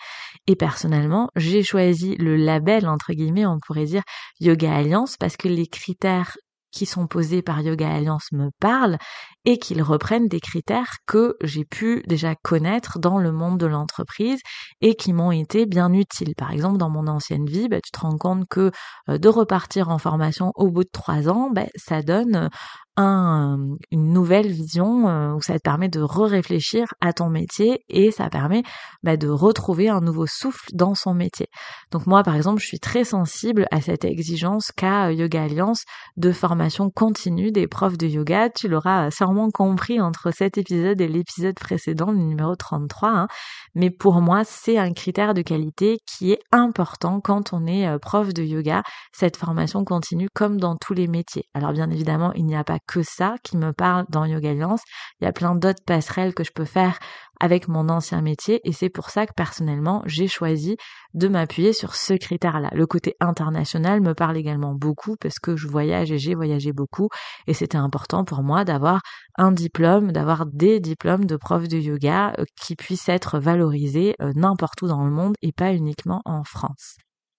et 0.46 0.56
personnellement, 0.56 1.28
j'ai 1.36 1.62
choisi 1.62 2.16
le 2.16 2.36
label 2.36 2.88
entre 2.88 3.12
guillemets, 3.12 3.46
on 3.46 3.58
pourrait 3.66 3.86
dire 3.86 4.02
Yoga 4.40 4.74
Alliance 4.74 5.16
parce 5.18 5.36
que 5.36 5.48
les 5.48 5.66
critères 5.66 6.36
qui 6.70 6.86
sont 6.86 7.06
posés 7.06 7.42
par 7.42 7.60
Yoga 7.62 7.88
Alliance 7.88 8.30
me 8.32 8.50
parlent 8.60 8.98
et 9.44 9.58
qu'ils 9.58 9.82
reprennent 9.82 10.28
des 10.28 10.40
critères 10.40 10.96
que 11.06 11.36
j'ai 11.42 11.64
pu 11.64 12.02
déjà 12.06 12.34
connaître 12.34 12.98
dans 12.98 13.18
le 13.18 13.32
monde 13.32 13.58
de 13.58 13.66
l'entreprise 13.66 14.40
et 14.80 14.94
qui 14.94 15.12
m'ont 15.12 15.32
été 15.32 15.66
bien 15.66 15.92
utiles. 15.92 16.34
Par 16.36 16.50
exemple, 16.50 16.78
dans 16.78 16.90
mon 16.90 17.06
ancienne 17.06 17.46
vie, 17.46 17.68
bah, 17.68 17.80
tu 17.80 17.90
te 17.90 18.00
rends 18.00 18.18
compte 18.18 18.46
que 18.48 18.70
euh, 19.08 19.18
de 19.18 19.28
repartir 19.28 19.88
en 19.88 19.98
formation 19.98 20.52
au 20.54 20.70
bout 20.70 20.84
de 20.84 20.90
trois 20.92 21.28
ans, 21.28 21.50
bah, 21.50 21.66
ça 21.76 22.02
donne 22.02 22.50
un, 22.98 23.76
une 23.92 24.12
nouvelle 24.12 24.50
vision 24.50 25.08
euh, 25.08 25.32
où 25.32 25.40
ça 25.40 25.54
te 25.54 25.62
permet 25.62 25.88
de 25.88 26.00
re-réfléchir 26.00 26.86
à 27.00 27.12
ton 27.12 27.30
métier 27.30 27.84
et 27.88 28.10
ça 28.10 28.28
permet 28.28 28.64
bah, 29.04 29.16
de 29.16 29.28
retrouver 29.28 29.88
un 29.88 30.00
nouveau 30.00 30.26
souffle 30.26 30.68
dans 30.74 30.96
son 30.96 31.14
métier. 31.14 31.46
Donc 31.92 32.06
moi, 32.06 32.24
par 32.24 32.34
exemple, 32.34 32.60
je 32.60 32.66
suis 32.66 32.80
très 32.80 33.04
sensible 33.04 33.66
à 33.70 33.80
cette 33.80 34.04
exigence 34.04 34.72
qu'a 34.76 35.12
Yoga 35.12 35.44
Alliance 35.44 35.84
de 36.16 36.32
formation 36.32 36.90
continue 36.90 37.52
des 37.52 37.68
profs 37.68 37.96
de 37.96 38.08
yoga. 38.08 38.50
Tu 38.50 38.66
l'auras 38.66 39.10
compris 39.52 40.00
entre 40.00 40.30
cet 40.30 40.58
épisode 40.58 41.00
et 41.00 41.08
l'épisode 41.08 41.54
précédent, 41.54 42.10
le 42.10 42.18
numéro 42.18 42.56
33. 42.56 43.08
Hein. 43.08 43.28
Mais 43.74 43.90
pour 43.90 44.20
moi, 44.20 44.42
c'est 44.44 44.78
un 44.78 44.92
critère 44.92 45.34
de 45.34 45.42
qualité 45.42 45.98
qui 46.06 46.32
est 46.32 46.40
important 46.52 47.20
quand 47.20 47.52
on 47.52 47.66
est 47.66 47.86
euh, 47.86 47.98
prof 47.98 48.32
de 48.32 48.42
yoga, 48.42 48.82
cette 49.12 49.36
formation 49.36 49.84
continue 49.84 50.28
comme 50.34 50.58
dans 50.58 50.76
tous 50.76 50.94
les 50.94 51.06
métiers. 51.06 51.44
Alors 51.54 51.72
bien 51.72 51.90
évidemment, 51.90 52.32
il 52.34 52.46
n'y 52.46 52.56
a 52.56 52.64
pas 52.64 52.78
que 52.86 53.02
ça 53.02 53.36
qui 53.42 53.56
me 53.56 53.72
parle 53.72 54.04
dans 54.08 54.24
Yoga 54.24 54.50
Alliance. 54.50 54.82
Il 55.20 55.24
y 55.24 55.28
a 55.28 55.32
plein 55.32 55.54
d'autres 55.54 55.82
passerelles 55.84 56.34
que 56.34 56.44
je 56.44 56.52
peux 56.52 56.64
faire 56.64 56.98
avec 57.40 57.68
mon 57.68 57.88
ancien 57.88 58.22
métier 58.22 58.60
et 58.64 58.72
c'est 58.72 58.88
pour 58.88 59.10
ça 59.10 59.26
que 59.26 59.32
personnellement 59.34 60.02
j'ai 60.06 60.28
choisi 60.28 60.76
de 61.14 61.28
m'appuyer 61.28 61.72
sur 61.72 61.94
ce 61.94 62.14
critère-là. 62.14 62.70
Le 62.72 62.86
côté 62.86 63.14
international 63.20 64.00
me 64.00 64.14
parle 64.14 64.36
également 64.36 64.74
beaucoup 64.74 65.16
parce 65.20 65.38
que 65.38 65.56
je 65.56 65.68
voyage 65.68 66.12
et 66.12 66.18
j'ai 66.18 66.34
voyagé 66.34 66.72
beaucoup 66.72 67.08
et 67.46 67.54
c'était 67.54 67.78
important 67.78 68.24
pour 68.24 68.42
moi 68.42 68.64
d'avoir 68.64 69.00
un 69.36 69.52
diplôme, 69.52 70.12
d'avoir 70.12 70.46
des 70.46 70.80
diplômes 70.80 71.24
de 71.24 71.36
prof 71.36 71.68
de 71.68 71.78
yoga 71.78 72.32
euh, 72.38 72.44
qui 72.60 72.76
puissent 72.76 73.08
être 73.08 73.38
valorisés 73.38 74.14
euh, 74.20 74.32
n'importe 74.34 74.82
où 74.82 74.88
dans 74.88 75.04
le 75.04 75.10
monde 75.10 75.34
et 75.42 75.52
pas 75.52 75.72
uniquement 75.72 76.22
en 76.24 76.44
France. 76.44 76.96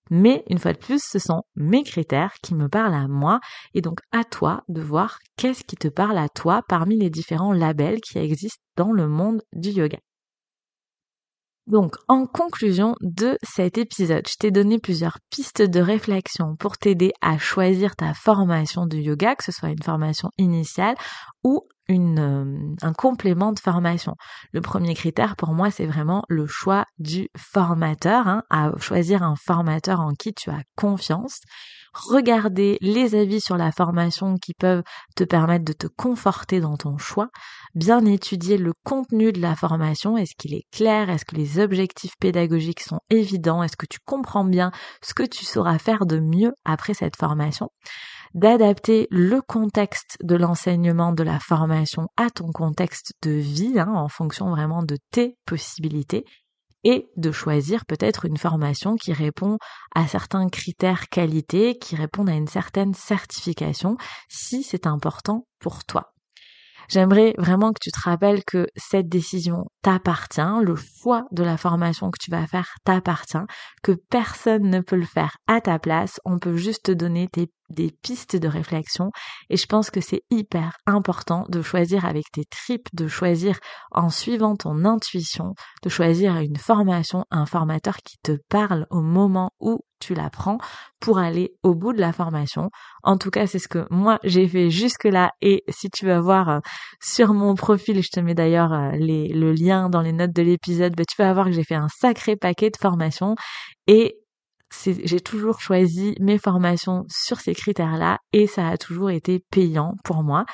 Mais 0.10 0.44
une 0.50 0.58
fois 0.58 0.74
de 0.74 0.78
plus, 0.78 1.02
ce 1.04 1.20
sont 1.20 1.44
mes 1.56 1.84
critères 1.84 2.34
qui 2.42 2.56
me 2.56 2.68
parlent 2.68 2.96
à 2.96 3.08
moi 3.08 3.40
et 3.74 3.82
donc 3.82 4.00
à 4.12 4.24
toi 4.24 4.64
de 4.68 4.82
voir 4.82 5.20
qu'est-ce 5.38 5.64
qui 5.64 5.76
te 5.76 5.88
parle 5.88 6.18
à 6.18 6.30
toi 6.30 6.62
parmi 6.68 6.98
les 6.98 7.10
différents 7.10 7.54
labels 7.54 8.02
qui 8.02 8.18
existent 8.18 8.64
dans 8.76 8.92
le 8.92 9.08
monde 9.08 9.42
du 9.54 9.70
yoga. 9.70 10.00
Donc, 11.68 11.98
en 12.08 12.26
conclusion 12.26 12.96
de 13.02 13.38
cet 13.44 13.78
épisode, 13.78 14.28
je 14.28 14.34
t'ai 14.40 14.50
donné 14.50 14.80
plusieurs 14.80 15.20
pistes 15.30 15.62
de 15.62 15.80
réflexion 15.80 16.56
pour 16.56 16.80
t'aider 16.80 17.12
à 17.22 17.38
choisir 17.38 17.96
ta 17.96 18.16
formation 18.16 18.88
de 18.88 18.98
yoga, 18.98 19.36
que 19.36 19.44
ce 19.44 19.52
soit 19.52 19.70
une 19.70 19.84
formation 19.84 20.32
initiale 20.40 20.96
ou 21.44 21.68
une, 21.90 22.20
euh, 22.20 22.76
un 22.82 22.94
complément 22.94 23.52
de 23.52 23.60
formation. 23.60 24.16
Le 24.54 24.62
premier 24.62 24.94
critère 24.94 25.36
pour 25.36 25.54
moi, 25.54 25.72
c'est 25.72 25.88
vraiment 25.88 26.24
le 26.30 26.46
choix 26.46 26.86
du 27.00 27.28
formateur, 27.36 28.28
hein, 28.28 28.44
à 28.50 28.72
choisir 28.78 29.24
un 29.24 29.36
formateur 29.36 30.00
en 30.00 30.14
qui 30.14 30.34
tu 30.34 30.50
as 30.50 30.62
confiance. 30.76 31.42
Regarder 31.92 32.78
les 32.82 33.16
avis 33.16 33.42
sur 33.42 33.58
la 33.58 33.72
formation 33.72 34.38
qui 34.38 34.54
peuvent 34.54 34.84
te 35.16 35.24
permettre 35.24 35.66
de 35.66 35.74
te 35.74 35.88
conforter 35.88 36.60
dans 36.60 36.78
ton 36.78 37.00
choix. 37.00 37.30
Bien 37.74 38.06
étudier 38.06 38.58
le 38.58 38.74
contenu 38.86 39.32
de 39.32 39.42
la 39.42 39.56
formation. 39.56 40.16
Est-ce 40.16 40.36
qu'il 40.38 40.54
est 40.54 40.68
clair? 40.72 41.10
Est-ce 41.10 41.26
que 41.26 41.36
les 41.36 41.58
objectifs 41.58 42.14
pédagogiques 42.20 42.82
sont 42.82 43.00
évidents? 43.10 43.64
Est-ce 43.64 43.76
que 43.76 43.88
tu 43.88 43.98
comprends 44.06 44.46
bien 44.46 44.72
ce 45.02 45.16
que 45.16 45.24
tu 45.24 45.46
sauras 45.46 45.80
faire 45.80 46.06
de 46.06 46.20
mieux 46.20 46.54
après 46.64 46.94
cette 46.94 47.16
formation? 47.16 47.70
D'adapter 48.34 49.08
le 49.12 49.42
contexte 49.42 50.18
de 50.24 50.36
l'enseignement 50.36 51.12
de 51.12 51.24
la 51.24 51.40
formation 51.40 52.08
à 52.18 52.30
ton 52.30 52.52
contexte 52.52 53.14
de 53.22 53.32
vie, 53.32 53.80
hein, 53.80 53.94
en 53.96 54.08
fonction 54.08 54.50
vraiment 54.50 54.84
de 54.84 54.98
tes 55.12 55.38
possibilités, 55.46 56.26
et 56.84 57.10
de 57.18 57.32
choisir 57.32 57.86
peut-être 57.86 58.26
une 58.26 58.38
formation 58.38 58.96
qui 58.96 59.14
répond 59.14 59.58
à 59.96 60.08
certains 60.08 60.48
critères 60.50 61.10
qualité, 61.10 61.78
qui 61.78 61.96
répondent 61.96 62.30
à 62.30 62.36
une 62.36 62.48
certaine 62.48 62.94
certification, 62.94 63.98
si 64.30 64.64
c'est 64.64 64.88
important 64.88 65.46
pour 65.60 65.84
toi. 65.84 66.14
J'aimerais 66.90 67.36
vraiment 67.38 67.72
que 67.72 67.80
tu 67.80 67.92
te 67.92 68.00
rappelles 68.00 68.44
que 68.44 68.68
cette 68.76 69.08
décision 69.08 69.66
t'appartient, 69.84 70.42
le 70.64 70.76
choix 70.76 71.26
de 71.32 71.44
la 71.44 71.56
formation 71.56 72.10
que 72.10 72.18
tu 72.20 72.32
vas 72.32 72.48
faire 72.48 72.68
t'appartient, 72.84 73.38
que 73.84 73.92
personne 74.10 74.70
ne 74.70 74.80
peut 74.80 74.96
le 74.96 75.06
faire 75.06 75.38
à 75.46 75.62
ta 75.62 75.78
place, 75.78 76.20
on 76.26 76.40
peut 76.40 76.56
juste 76.56 76.86
te 76.86 76.92
donner 76.92 77.28
tes 77.28 77.52
des 77.70 77.92
pistes 78.02 78.36
de 78.36 78.48
réflexion 78.48 79.12
et 79.50 79.58
je 79.58 79.66
pense 79.66 79.90
que 79.90 80.02
c'est 80.02 80.24
hyper 80.30 80.78
important 80.86 81.46
de 81.50 81.62
choisir 81.62 82.06
avec 82.06 82.26
tes 82.32 82.46
tripes, 82.46 82.90
de 82.94 83.08
choisir 83.08 83.60
en 83.92 84.10
suivant 84.10 84.56
ton 84.56 84.86
intuition, 84.86 85.54
de 85.84 85.90
choisir 85.90 86.38
une 86.38 86.58
formation, 86.58 87.26
un 87.32 87.46
formateur 87.46 87.98
qui 87.98 88.18
te 88.24 88.38
parle 88.50 88.86
au 88.90 89.02
moment 89.02 89.52
où 89.60 89.80
tu 90.00 90.14
la 90.14 90.30
prends 90.30 90.58
pour 91.00 91.20
aller 91.20 91.54
au 91.62 91.76
bout 91.76 91.94
de 91.94 92.00
la 92.00 92.14
formation. 92.14 92.70
En 93.04 93.18
tout 93.18 93.30
cas, 93.30 93.48
c'est 93.48 93.60
ce 93.60 93.68
que 93.68 93.86
moi 93.90 94.20
j'ai 94.24 94.48
fait 94.48 94.70
jusque-là 94.70 95.32
et 95.42 95.64
si 95.70 95.90
tu 95.90 96.06
vas 96.06 96.22
voir 96.22 96.50
euh, 96.50 96.60
sur 97.02 97.34
mon 97.34 97.56
profil, 97.56 98.02
je 98.02 98.10
te 98.10 98.20
mets 98.20 98.34
d'ailleurs 98.34 98.74
euh, 98.74 98.92
le 98.94 99.52
lien 99.52 99.90
dans 99.90 100.02
les 100.02 100.14
notes 100.14 100.34
de 100.34 100.42
l'épisode, 100.42 100.96
bah, 100.96 101.04
tu 101.06 101.22
vas 101.22 101.34
voir 101.34 101.48
que 101.48 101.52
j'ai 101.52 101.64
fait 101.64 101.76
un 101.76 101.90
sacré 101.90 102.36
paquet 102.36 102.70
de 102.70 102.78
formations 102.80 103.36
et 103.88 104.16
j'ai 104.84 105.20
toujours 105.20 105.60
choisi 105.60 106.16
mes 106.20 106.38
formations 106.38 107.06
sur 107.10 107.40
ces 107.40 107.54
critères-là 107.54 108.20
et 108.34 108.48
ça 108.48 108.68
a 108.68 108.78
toujours 108.78 109.10
été 109.10 109.44
payant 109.52 109.96
pour 110.04 110.24
moi. 110.24 110.46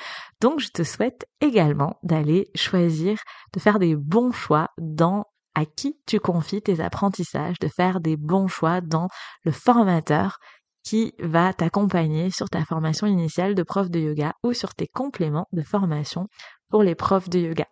Donc 0.41 0.59
je 0.59 0.69
te 0.69 0.83
souhaite 0.83 1.25
également 1.41 1.97
d'aller 2.03 2.49
choisir, 2.55 3.19
de 3.53 3.59
faire 3.59 3.79
des 3.79 3.95
bons 3.95 4.31
choix 4.31 4.69
dans 4.77 5.25
à 5.55 5.65
qui 5.65 5.97
tu 6.05 6.19
confies 6.19 6.61
tes 6.61 6.81
apprentissages, 6.81 7.59
de 7.59 7.69
faire 7.69 8.01
des 8.01 8.17
bons 8.17 8.47
choix 8.47 8.81
dans 8.81 9.07
le 9.43 9.51
formateur 9.51 10.37
qui 10.83 11.13
va 11.19 11.53
t'accompagner 11.53 12.29
sur 12.29 12.49
ta 12.49 12.63
formation 12.63 13.07
initiale 13.07 13.55
de 13.55 13.63
prof 13.63 13.89
de 13.89 13.99
yoga 13.99 14.33
ou 14.43 14.53
sur 14.53 14.75
tes 14.75 14.87
compléments 14.87 15.47
de 15.51 15.63
formation 15.63 16.27
pour 16.69 16.83
les 16.83 16.93
profs 16.93 17.29
de 17.29 17.39
yoga. 17.39 17.65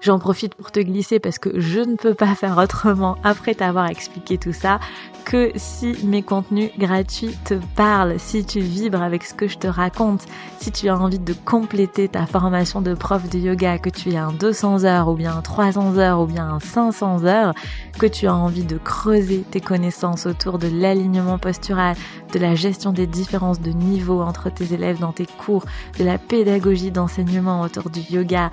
J'en 0.00 0.18
profite 0.18 0.54
pour 0.54 0.72
te 0.72 0.80
glisser 0.80 1.18
parce 1.20 1.38
que 1.38 1.60
je 1.60 1.80
ne 1.80 1.94
peux 1.94 2.14
pas 2.14 2.34
faire 2.34 2.56
autrement 2.56 3.18
après 3.22 3.54
t'avoir 3.54 3.90
expliqué 3.90 4.38
tout 4.38 4.54
ça 4.54 4.80
que 5.24 5.52
si 5.56 5.94
mes 6.04 6.22
contenus 6.22 6.70
gratuits 6.78 7.36
te 7.44 7.54
parlent, 7.76 8.18
si 8.18 8.44
tu 8.44 8.60
vibres 8.60 9.02
avec 9.02 9.22
ce 9.22 9.34
que 9.34 9.46
je 9.46 9.58
te 9.58 9.66
raconte, 9.66 10.24
si 10.58 10.72
tu 10.72 10.88
as 10.88 10.98
envie 10.98 11.18
de 11.18 11.34
compléter 11.44 12.08
ta 12.08 12.26
formation 12.26 12.80
de 12.80 12.94
prof 12.94 13.28
de 13.28 13.38
yoga, 13.38 13.78
que 13.78 13.90
tu 13.90 14.10
aies 14.10 14.16
un 14.16 14.32
200 14.32 14.84
heures 14.84 15.08
ou 15.08 15.14
bien 15.14 15.36
un 15.36 15.42
300 15.42 15.98
heures 15.98 16.20
ou 16.20 16.26
bien 16.26 16.48
un 16.48 16.60
500 16.60 17.24
heures, 17.24 17.54
que 17.98 18.06
tu 18.06 18.26
as 18.26 18.34
envie 18.34 18.64
de 18.64 18.78
creuser 18.78 19.44
tes 19.50 19.60
connaissances 19.60 20.26
autour 20.26 20.58
de 20.58 20.68
l'alignement 20.68 21.38
postural, 21.38 21.94
de 22.32 22.38
la 22.38 22.54
gestion 22.54 22.92
des 22.92 23.06
différences 23.06 23.60
de 23.60 23.70
niveau 23.70 24.22
entre 24.22 24.50
tes 24.50 24.72
élèves 24.72 24.98
dans 24.98 25.12
tes 25.12 25.26
cours, 25.26 25.64
de 25.98 26.04
la 26.04 26.18
pédagogie 26.18 26.90
d'enseignement 26.90 27.60
autour 27.60 27.90
du 27.90 28.00
yoga, 28.00 28.50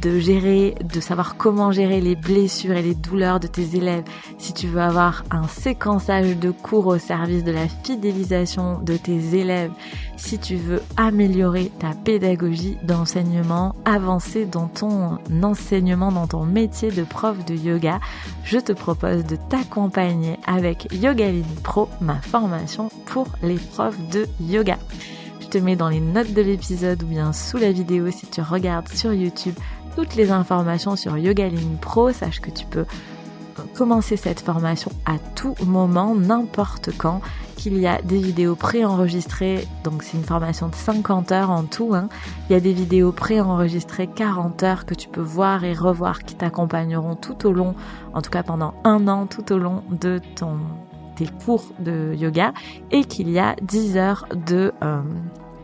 de 0.00 0.18
gérer 0.18 0.74
de 0.92 1.00
savoir 1.00 1.36
comment 1.36 1.72
gérer 1.72 2.00
les 2.00 2.16
blessures 2.16 2.76
et 2.76 2.82
les 2.82 2.94
douleurs 2.94 3.40
de 3.40 3.46
tes 3.46 3.76
élèves, 3.76 4.04
si 4.38 4.52
tu 4.52 4.66
veux 4.66 4.80
avoir 4.80 5.24
un 5.30 5.46
séquençage 5.48 6.36
de 6.36 6.50
cours 6.50 6.86
au 6.86 6.98
service 6.98 7.44
de 7.44 7.52
la 7.52 7.68
fidélisation 7.68 8.78
de 8.80 8.96
tes 8.96 9.36
élèves, 9.36 9.72
si 10.16 10.38
tu 10.38 10.56
veux 10.56 10.82
améliorer 10.96 11.70
ta 11.78 11.90
pédagogie 11.90 12.78
d'enseignement, 12.82 13.74
avancer 13.84 14.46
dans 14.46 14.68
ton 14.68 15.18
enseignement, 15.42 16.12
dans 16.12 16.26
ton 16.26 16.44
métier 16.44 16.90
de 16.90 17.04
prof 17.04 17.44
de 17.44 17.54
yoga, 17.54 18.00
je 18.44 18.58
te 18.58 18.72
propose 18.72 19.24
de 19.24 19.36
t'accompagner 19.36 20.38
avec 20.46 20.92
Yogaline 20.92 21.44
Pro, 21.62 21.88
ma 22.00 22.16
formation 22.16 22.90
pour 23.06 23.26
les 23.42 23.56
profs 23.56 23.98
de 24.10 24.26
yoga. 24.40 24.78
Je 25.40 25.46
te 25.46 25.58
mets 25.58 25.76
dans 25.76 25.88
les 25.88 26.00
notes 26.00 26.32
de 26.32 26.42
l'épisode 26.42 27.02
ou 27.04 27.06
bien 27.06 27.32
sous 27.32 27.56
la 27.56 27.70
vidéo 27.70 28.10
si 28.10 28.26
tu 28.26 28.40
regardes 28.40 28.88
sur 28.88 29.12
YouTube 29.12 29.54
toutes 29.96 30.14
les 30.14 30.30
informations 30.30 30.94
sur 30.94 31.16
Yogaline 31.16 31.78
Pro. 31.80 32.12
Sache 32.12 32.40
que 32.40 32.50
tu 32.50 32.66
peux 32.66 32.84
commencer 33.74 34.18
cette 34.18 34.40
formation 34.40 34.92
à 35.06 35.18
tout 35.34 35.54
moment, 35.64 36.14
n'importe 36.14 36.90
quand, 36.98 37.22
qu'il 37.56 37.78
y 37.78 37.86
a 37.86 38.02
des 38.02 38.18
vidéos 38.18 38.54
préenregistrées, 38.54 39.66
donc 39.84 40.02
c'est 40.02 40.18
une 40.18 40.24
formation 40.24 40.68
de 40.68 40.74
50 40.74 41.32
heures 41.32 41.50
en 41.50 41.62
tout, 41.62 41.94
hein. 41.94 42.10
il 42.48 42.52
y 42.52 42.56
a 42.56 42.60
des 42.60 42.74
vidéos 42.74 43.12
préenregistrées 43.12 44.06
40 44.06 44.62
heures 44.62 44.84
que 44.84 44.94
tu 44.94 45.08
peux 45.08 45.22
voir 45.22 45.64
et 45.64 45.72
revoir 45.72 46.22
qui 46.24 46.34
t'accompagneront 46.34 47.16
tout 47.16 47.46
au 47.46 47.52
long, 47.52 47.74
en 48.12 48.20
tout 48.20 48.30
cas 48.30 48.42
pendant 48.42 48.74
un 48.84 49.08
an, 49.08 49.26
tout 49.26 49.50
au 49.50 49.58
long 49.58 49.82
de 49.90 50.20
ton 50.34 50.58
tes 51.16 51.26
cours 51.26 51.64
de 51.78 52.14
yoga, 52.14 52.52
et 52.90 53.04
qu'il 53.04 53.30
y 53.30 53.38
a 53.38 53.56
10 53.62 53.96
heures 53.96 54.26
de... 54.46 54.74
Euh, 54.82 55.00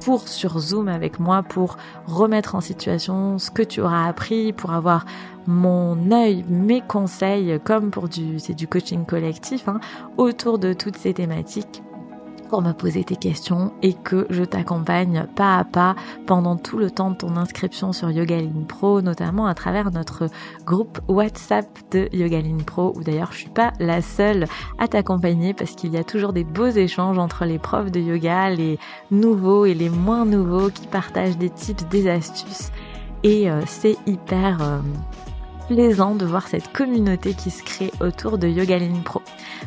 pour 0.04 0.28
sur 0.28 0.58
Zoom 0.58 0.88
avec 0.88 1.18
moi 1.18 1.42
pour 1.42 1.76
remettre 2.06 2.54
en 2.54 2.60
situation 2.60 3.38
ce 3.38 3.50
que 3.50 3.62
tu 3.62 3.80
auras 3.80 4.06
appris, 4.06 4.52
pour 4.52 4.72
avoir 4.72 5.04
mon 5.46 6.10
œil, 6.10 6.44
mes 6.48 6.80
conseils, 6.80 7.58
comme 7.64 7.90
pour 7.90 8.08
du, 8.08 8.38
c'est 8.38 8.54
du 8.54 8.68
coaching 8.68 9.04
collectif, 9.04 9.68
hein, 9.68 9.80
autour 10.16 10.58
de 10.58 10.72
toutes 10.72 10.96
ces 10.96 11.14
thématiques 11.14 11.82
pour 12.52 12.60
me 12.60 12.72
poser 12.72 13.02
tes 13.02 13.16
questions 13.16 13.72
et 13.80 13.94
que 13.94 14.26
je 14.28 14.44
t'accompagne 14.44 15.26
pas 15.36 15.56
à 15.56 15.64
pas 15.64 15.96
pendant 16.26 16.56
tout 16.56 16.76
le 16.76 16.90
temps 16.90 17.10
de 17.10 17.16
ton 17.16 17.38
inscription 17.38 17.94
sur 17.94 18.10
Yogaline 18.10 18.66
Pro, 18.66 19.00
notamment 19.00 19.46
à 19.46 19.54
travers 19.54 19.90
notre 19.90 20.26
groupe 20.66 21.00
WhatsApp 21.08 21.66
de 21.92 22.10
Yogaline 22.12 22.62
Pro, 22.62 22.92
où 22.94 23.02
d'ailleurs 23.02 23.32
je 23.32 23.38
suis 23.38 23.48
pas 23.48 23.72
la 23.80 24.02
seule 24.02 24.44
à 24.78 24.86
t'accompagner 24.86 25.54
parce 25.54 25.70
qu'il 25.70 25.94
y 25.94 25.96
a 25.96 26.04
toujours 26.04 26.34
des 26.34 26.44
beaux 26.44 26.66
échanges 26.66 27.16
entre 27.16 27.46
les 27.46 27.58
profs 27.58 27.90
de 27.90 28.00
yoga, 28.00 28.50
les 28.50 28.78
nouveaux 29.10 29.64
et 29.64 29.72
les 29.72 29.88
moins 29.88 30.26
nouveaux 30.26 30.68
qui 30.68 30.86
partagent 30.86 31.38
des 31.38 31.48
tips, 31.48 31.86
des 31.88 32.06
astuces. 32.06 32.70
Et 33.22 33.50
euh, 33.50 33.62
c'est 33.66 33.96
hyper 34.06 34.60
euh, 34.60 34.80
plaisant 35.68 36.14
de 36.14 36.26
voir 36.26 36.48
cette 36.48 36.72
communauté 36.72 37.34
qui 37.34 37.50
se 37.50 37.62
crée 37.62 37.92
autour 38.00 38.38
de 38.38 38.48
Yogaline 38.48 39.02
Pro. 39.02 39.22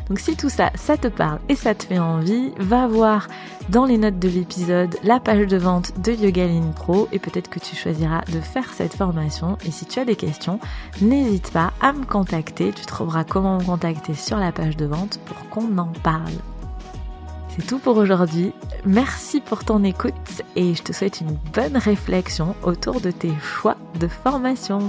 Donc 0.08 0.20
si 0.20 0.36
tout 0.36 0.48
ça, 0.48 0.70
ça 0.74 0.96
te 0.96 1.08
parle 1.08 1.40
et 1.48 1.56
ça 1.56 1.74
te 1.74 1.84
fait 1.84 1.98
envie, 1.98 2.52
va 2.58 2.86
voir 2.86 3.28
dans 3.68 3.84
les 3.84 3.98
notes 3.98 4.18
de 4.18 4.28
l'épisode 4.28 4.96
la 5.02 5.18
page 5.18 5.46
de 5.46 5.56
vente 5.56 6.00
de 6.00 6.12
Yogaline 6.12 6.72
Pro 6.72 7.08
et 7.12 7.18
peut-être 7.18 7.50
que 7.50 7.58
tu 7.58 7.74
choisiras 7.74 8.22
de 8.32 8.40
faire 8.40 8.72
cette 8.72 8.94
formation. 8.94 9.58
Et 9.66 9.70
si 9.70 9.86
tu 9.86 9.98
as 9.98 10.04
des 10.04 10.16
questions, 10.16 10.60
n'hésite 11.00 11.50
pas 11.50 11.72
à 11.80 11.92
me 11.92 12.04
contacter. 12.04 12.72
Tu 12.72 12.86
trouveras 12.86 13.24
comment 13.24 13.58
me 13.58 13.64
contacter 13.64 14.14
sur 14.14 14.38
la 14.38 14.52
page 14.52 14.76
de 14.76 14.86
vente 14.86 15.18
pour 15.26 15.48
qu'on 15.48 15.78
en 15.78 15.92
parle. 16.02 16.34
C'est 17.56 17.66
tout 17.66 17.78
pour 17.78 17.96
aujourd'hui. 17.96 18.52
Merci 18.84 19.40
pour 19.40 19.64
ton 19.64 19.82
écoute 19.82 20.14
et 20.56 20.74
je 20.74 20.82
te 20.82 20.92
souhaite 20.92 21.22
une 21.22 21.38
bonne 21.54 21.78
réflexion 21.78 22.54
autour 22.62 23.00
de 23.00 23.10
tes 23.10 23.32
choix 23.40 23.76
de 23.98 24.08
formation. 24.08 24.80